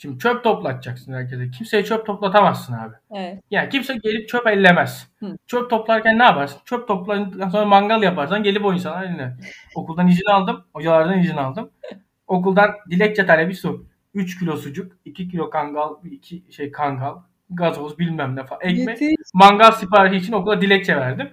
Şimdi 0.02 0.18
çöp 0.18 0.44
toplatacaksın 0.44 1.12
herkese. 1.12 1.50
Kimseye 1.50 1.84
çöp 1.84 2.06
toplatamazsın 2.06 2.72
abi. 2.72 2.94
Evet. 3.14 3.42
Yani 3.50 3.68
kimse 3.68 3.96
gelip 3.96 4.28
çöp 4.28 4.46
ellemez. 4.46 5.08
Hı. 5.18 5.36
Çöp 5.46 5.70
toplarken 5.70 6.18
ne 6.18 6.22
yaparsın? 6.22 6.60
Çöp 6.64 6.88
topladıktan 6.88 7.48
sonra 7.48 7.64
mangal 7.64 8.02
yaparsan 8.02 8.42
gelip 8.42 8.64
o 8.64 8.74
insanlar 8.74 9.04
eline. 9.04 9.36
Okuldan 9.74 10.08
izin 10.08 10.30
aldım. 10.30 10.64
Hocalardan 10.72 11.18
izin 11.18 11.36
aldım. 11.36 11.70
Okuldan 12.26 12.70
dilekçe 12.90 13.26
talebi 13.26 13.54
su. 13.54 13.86
3 14.14 14.38
kilo 14.38 14.56
sucuk, 14.56 14.92
2 15.04 15.28
kilo 15.28 15.50
kangal, 15.50 15.94
2 16.04 16.44
şey 16.50 16.72
kangal, 16.72 17.14
gazoz 17.50 17.98
bilmem 17.98 18.36
ne 18.36 18.44
falan. 18.44 18.60
Ekmek. 18.62 19.00
Yetiş. 19.00 19.16
Mangal 19.34 19.72
siparişi 19.72 20.16
için 20.16 20.32
okula 20.32 20.60
dilekçe 20.60 20.96
verdim. 20.96 21.30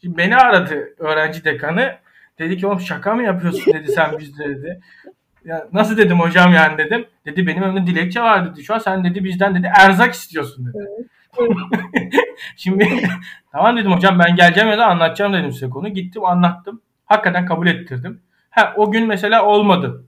Şimdi 0.00 0.16
beni 0.16 0.36
aradı 0.36 0.94
öğrenci 0.98 1.44
dekanı. 1.44 1.96
Dedi 2.38 2.56
ki 2.56 2.66
oğlum 2.66 2.80
şaka 2.80 3.14
mı 3.14 3.22
yapıyorsun 3.22 3.74
dedi 3.74 3.92
sen 3.92 4.18
bizde 4.18 4.44
dedi. 4.44 4.80
Ya 5.44 5.68
nasıl 5.72 5.96
dedim 5.96 6.20
hocam 6.20 6.52
yani 6.52 6.78
dedim. 6.78 7.06
Dedi 7.26 7.46
benim 7.46 7.62
önümde 7.62 7.86
dilekçe 7.86 8.20
var 8.20 8.50
dedi. 8.50 8.64
Şu 8.64 8.74
an 8.74 8.78
sen 8.78 9.04
dedi 9.04 9.24
bizden 9.24 9.54
dedi 9.54 9.70
erzak 9.78 10.14
istiyorsun 10.14 10.66
dedi. 10.66 11.08
Şimdi 12.56 12.88
tamam 13.52 13.76
dedim 13.76 13.92
hocam 13.92 14.18
ben 14.18 14.36
geleceğim 14.36 14.70
ya 14.70 14.78
da 14.78 14.86
anlatacağım 14.86 15.32
dedim 15.32 15.52
size 15.52 15.70
konu. 15.70 15.88
Gittim 15.88 16.24
anlattım. 16.24 16.80
Hakikaten 17.04 17.46
kabul 17.46 17.66
ettirdim. 17.66 18.22
Ha 18.50 18.74
o 18.76 18.92
gün 18.92 19.06
mesela 19.06 19.44
olmadı. 19.44 20.06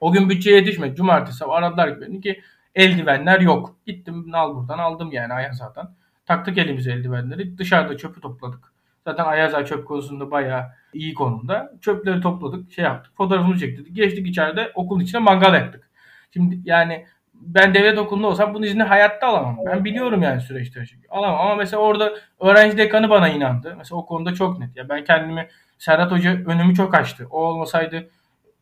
O 0.00 0.12
gün 0.12 0.30
bütçeye 0.30 0.56
yetişmedi. 0.56 0.96
Cumartesi 0.96 1.44
aradılar 1.44 2.00
beni 2.00 2.20
ki 2.20 2.40
eldivenler 2.74 3.40
yok. 3.40 3.76
Gittim 3.86 4.34
al 4.34 4.56
buradan 4.56 4.78
aldım 4.78 5.12
yani 5.12 5.32
Ayaza'dan. 5.32 5.94
Taktık 6.26 6.58
elimize 6.58 6.92
eldivenleri. 6.92 7.58
Dışarıda 7.58 7.96
çöpü 7.96 8.20
topladık. 8.20 8.69
Zaten 9.04 9.24
Ayaza 9.24 9.64
çöp 9.64 9.86
konusunda 9.86 10.30
bayağı 10.30 10.64
iyi 10.92 11.14
konumda. 11.14 11.72
Çöpleri 11.80 12.20
topladık, 12.20 12.72
şey 12.72 12.84
yaptık, 12.84 13.16
fotoğrafımızı 13.16 13.60
çektirdik. 13.60 13.96
Geçtik 13.96 14.26
içeride 14.26 14.72
okulun 14.74 15.00
içine 15.00 15.20
mangal 15.20 15.54
yaktık. 15.54 15.90
Şimdi 16.32 16.58
yani 16.64 17.06
ben 17.34 17.74
devlet 17.74 17.98
okulunda 17.98 18.26
olsam 18.26 18.54
bunun 18.54 18.66
izni 18.66 18.82
hayatta 18.82 19.26
alamam. 19.26 19.56
Ben 19.66 19.84
biliyorum 19.84 20.22
yani 20.22 20.40
süreçte 20.40 20.86
çünkü. 20.86 21.08
Alamam 21.08 21.40
ama 21.40 21.54
mesela 21.54 21.82
orada 21.82 22.12
öğrenci 22.40 22.78
dekanı 22.78 23.10
bana 23.10 23.28
inandı. 23.28 23.74
Mesela 23.78 23.98
o 23.98 24.06
konuda 24.06 24.34
çok 24.34 24.58
net. 24.58 24.76
Ya 24.76 24.88
ben 24.88 25.04
kendimi 25.04 25.48
Serhat 25.78 26.12
Hoca 26.12 26.30
önümü 26.30 26.74
çok 26.74 26.94
açtı. 26.94 27.26
O 27.30 27.38
olmasaydı 27.38 28.10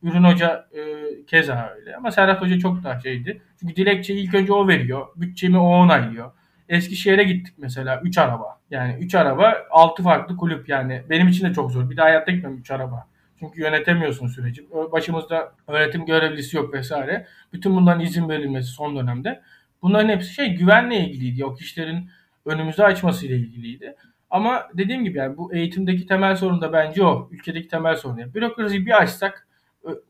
Ürün 0.03 0.23
Hoca 0.23 0.67
e, 0.71 0.81
keza 1.25 1.73
öyle. 1.75 1.95
Ama 1.95 2.11
Serhat 2.11 2.41
Hoca 2.41 2.59
çok 2.59 2.83
daha 2.83 2.99
şeydi. 2.99 3.41
Çünkü 3.59 3.75
dilekçeyi 3.75 4.19
ilk 4.19 4.33
önce 4.33 4.53
o 4.53 4.67
veriyor. 4.67 5.07
Bütçemi 5.15 5.57
o 5.57 5.67
onaylıyor. 5.67 6.31
Eskişehir'e 6.69 7.23
gittik 7.23 7.53
mesela 7.57 8.01
3 8.03 8.17
araba. 8.17 8.59
Yani 8.71 8.97
3 8.99 9.15
araba 9.15 9.57
6 9.71 10.03
farklı 10.03 10.37
kulüp 10.37 10.69
yani. 10.69 11.01
Benim 11.09 11.27
için 11.27 11.49
de 11.49 11.53
çok 11.53 11.71
zor. 11.71 11.89
Bir 11.89 11.97
daha 11.97 12.05
hayatta 12.05 12.31
gitmem 12.31 12.57
3 12.57 12.71
araba. 12.71 13.07
Çünkü 13.39 13.61
yönetemiyorsun 13.61 14.27
süreci. 14.27 14.67
Başımızda 14.91 15.51
öğretim 15.67 16.05
görevlisi 16.05 16.57
yok 16.57 16.73
vesaire. 16.73 17.27
Bütün 17.53 17.75
bunların 17.75 18.01
izin 18.01 18.29
verilmesi 18.29 18.67
son 18.67 18.95
dönemde. 18.95 19.41
Bunların 19.81 20.09
hepsi 20.09 20.33
şey 20.33 20.55
güvenle 20.55 20.97
ilgiliydi. 20.97 21.45
O 21.45 21.55
kişilerin 21.55 22.09
önümüzü 22.45 22.81
açmasıyla 22.81 23.35
ilgiliydi. 23.35 23.95
Ama 24.29 24.67
dediğim 24.73 25.03
gibi 25.03 25.17
yani 25.17 25.37
bu 25.37 25.53
eğitimdeki 25.53 26.07
temel 26.07 26.35
sorun 26.35 26.61
da 26.61 26.73
bence 26.73 27.03
o. 27.03 27.29
Ülkedeki 27.31 27.67
temel 27.67 27.95
sorun. 27.95 28.17
Yani 28.17 28.33
bürokrasiyi 28.33 28.85
bir 28.85 29.01
açsak 29.01 29.47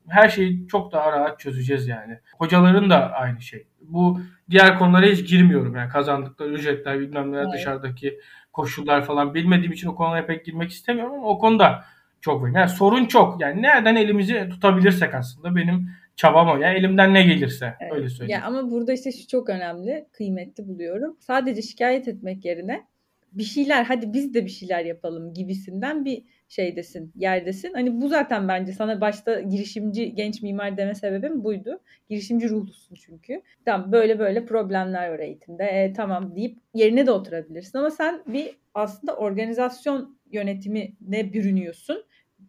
her 0.08 0.28
şeyi 0.28 0.68
çok 0.68 0.92
daha 0.92 1.12
rahat 1.12 1.40
çözeceğiz 1.40 1.88
yani. 1.88 2.18
Hocaların 2.38 2.90
da 2.90 3.12
aynı 3.12 3.40
şey. 3.40 3.66
Bu 3.80 4.20
diğer 4.50 4.78
konulara 4.78 5.06
hiç 5.06 5.28
girmiyorum 5.28 5.76
yani 5.76 5.88
kazandıkları 5.88 6.52
ücretler 6.52 7.00
bilmem 7.00 7.32
neler 7.32 7.42
evet. 7.42 7.52
dışarıdaki 7.54 8.20
koşullar 8.52 9.04
falan 9.04 9.34
bilmediğim 9.34 9.72
için 9.72 9.88
o 9.88 9.94
konulara 9.94 10.26
pek 10.26 10.44
girmek 10.44 10.70
istemiyorum 10.70 11.14
ama 11.14 11.26
o 11.26 11.38
konuda 11.38 11.84
çok 12.20 12.42
mühim. 12.42 12.56
Yani 12.56 12.68
sorun 12.68 13.04
çok. 13.04 13.40
Yani 13.40 13.62
nereden 13.62 13.96
elimizi 13.96 14.48
tutabilirsek 14.50 15.14
aslında 15.14 15.56
benim 15.56 15.90
çabam 16.16 16.48
o. 16.48 16.56
Yani 16.56 16.78
elimden 16.78 17.14
ne 17.14 17.22
gelirse 17.22 17.74
evet. 17.80 17.92
öyle 17.92 18.08
söyleyeyim. 18.08 18.40
Ya 18.40 18.46
ama 18.46 18.70
burada 18.70 18.92
işte 18.92 19.12
şu 19.12 19.28
çok 19.28 19.48
önemli, 19.48 20.06
kıymetli 20.12 20.68
buluyorum. 20.68 21.16
Sadece 21.20 21.62
şikayet 21.62 22.08
etmek 22.08 22.44
yerine 22.44 22.86
bir 23.32 23.44
şeyler 23.44 23.84
hadi 23.84 24.12
biz 24.12 24.34
de 24.34 24.44
bir 24.44 24.50
şeyler 24.50 24.84
yapalım 24.84 25.34
gibisinden 25.34 26.04
bir 26.04 26.22
şeydesin, 26.50 27.12
yerdesin. 27.16 27.72
Hani 27.74 28.00
bu 28.00 28.08
zaten 28.08 28.48
bence 28.48 28.72
sana 28.72 29.00
başta 29.00 29.40
girişimci 29.40 30.14
genç 30.14 30.42
mimar 30.42 30.76
deme 30.76 30.94
sebebim 30.94 31.44
buydu. 31.44 31.80
Girişimci 32.10 32.48
ruhlusun 32.50 32.94
çünkü. 32.94 33.42
Tamam 33.64 33.92
böyle 33.92 34.18
böyle 34.18 34.44
problemler 34.46 35.08
var 35.10 35.18
eğitimde. 35.18 35.64
E, 35.64 35.92
tamam 35.92 36.36
deyip 36.36 36.58
yerine 36.74 37.06
de 37.06 37.10
oturabilirsin 37.12 37.78
ama 37.78 37.90
sen 37.90 38.22
bir 38.26 38.56
aslında 38.74 39.16
organizasyon 39.16 40.18
yönetimine 40.32 41.32
bürünüyorsun. 41.32 42.04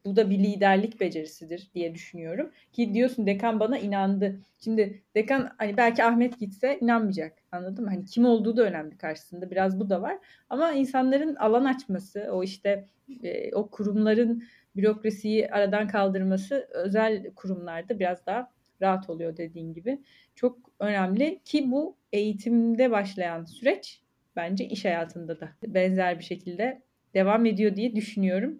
Bu 0.06 0.16
da 0.16 0.30
bir 0.30 0.40
liderlik 0.40 1.00
becerisidir 1.00 1.70
diye 1.76 1.94
düşünüyorum. 1.94 2.52
Ki 2.74 2.94
diyorsun 2.94 3.28
dekan 3.28 3.60
bana 3.60 3.78
inandı. 3.78 4.40
Şimdi 4.64 5.02
dekan 5.16 5.52
hani 5.58 5.78
belki 5.78 6.04
Ahmet 6.04 6.40
gitse 6.40 6.80
inanmayacak. 6.82 7.34
Anladın 7.52 7.84
mı? 7.84 7.90
Hani 7.90 8.06
kim 8.06 8.26
olduğu 8.26 8.58
da 8.58 8.64
önemli 8.64 8.98
karşısında. 8.98 9.52
Biraz 9.52 9.80
bu 9.80 9.90
da 9.90 10.02
var. 10.02 10.18
Ama 10.50 10.72
insanların 10.72 11.36
alan 11.36 11.66
açması, 11.66 12.30
o 12.32 12.44
işte 12.44 12.86
e, 13.24 13.56
o 13.56 13.70
kurumların 13.70 14.44
bürokrasiyi 14.76 15.52
aradan 15.52 15.88
kaldırması 15.88 16.68
özel 16.72 17.32
kurumlarda 17.36 18.00
biraz 18.00 18.26
daha 18.26 18.52
rahat 18.82 19.10
oluyor 19.10 19.38
dediğin 19.38 19.74
gibi. 19.74 20.02
Çok 20.36 20.58
önemli 20.80 21.40
ki 21.46 21.72
bu 21.72 21.96
eğitimde 22.14 22.92
başlayan 22.92 23.46
süreç 23.46 24.02
bence 24.36 24.66
iş 24.66 24.86
hayatında 24.86 25.40
da 25.40 25.50
benzer 25.68 26.20
bir 26.20 26.24
şekilde 26.24 26.82
devam 27.14 27.46
ediyor 27.46 27.76
diye 27.76 27.96
düşünüyorum. 27.96 28.60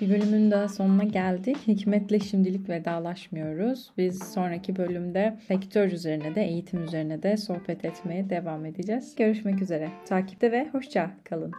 Bir 0.00 0.10
bölümün 0.10 0.50
daha 0.50 0.68
sonuna 0.68 1.04
geldik. 1.04 1.56
Hikmet'le 1.68 2.22
şimdilik 2.22 2.68
vedalaşmıyoruz. 2.68 3.90
Biz 3.98 4.18
sonraki 4.34 4.76
bölümde 4.76 5.36
sektör 5.48 5.92
üzerine 5.92 6.34
de 6.34 6.42
eğitim 6.42 6.84
üzerine 6.84 7.22
de 7.22 7.36
sohbet 7.36 7.84
etmeye 7.84 8.30
devam 8.30 8.66
edeceğiz. 8.66 9.14
Görüşmek 9.16 9.62
üzere. 9.62 9.88
Takipte 10.08 10.52
ve 10.52 10.68
hoşça 10.72 11.10
kalın. 11.24 11.52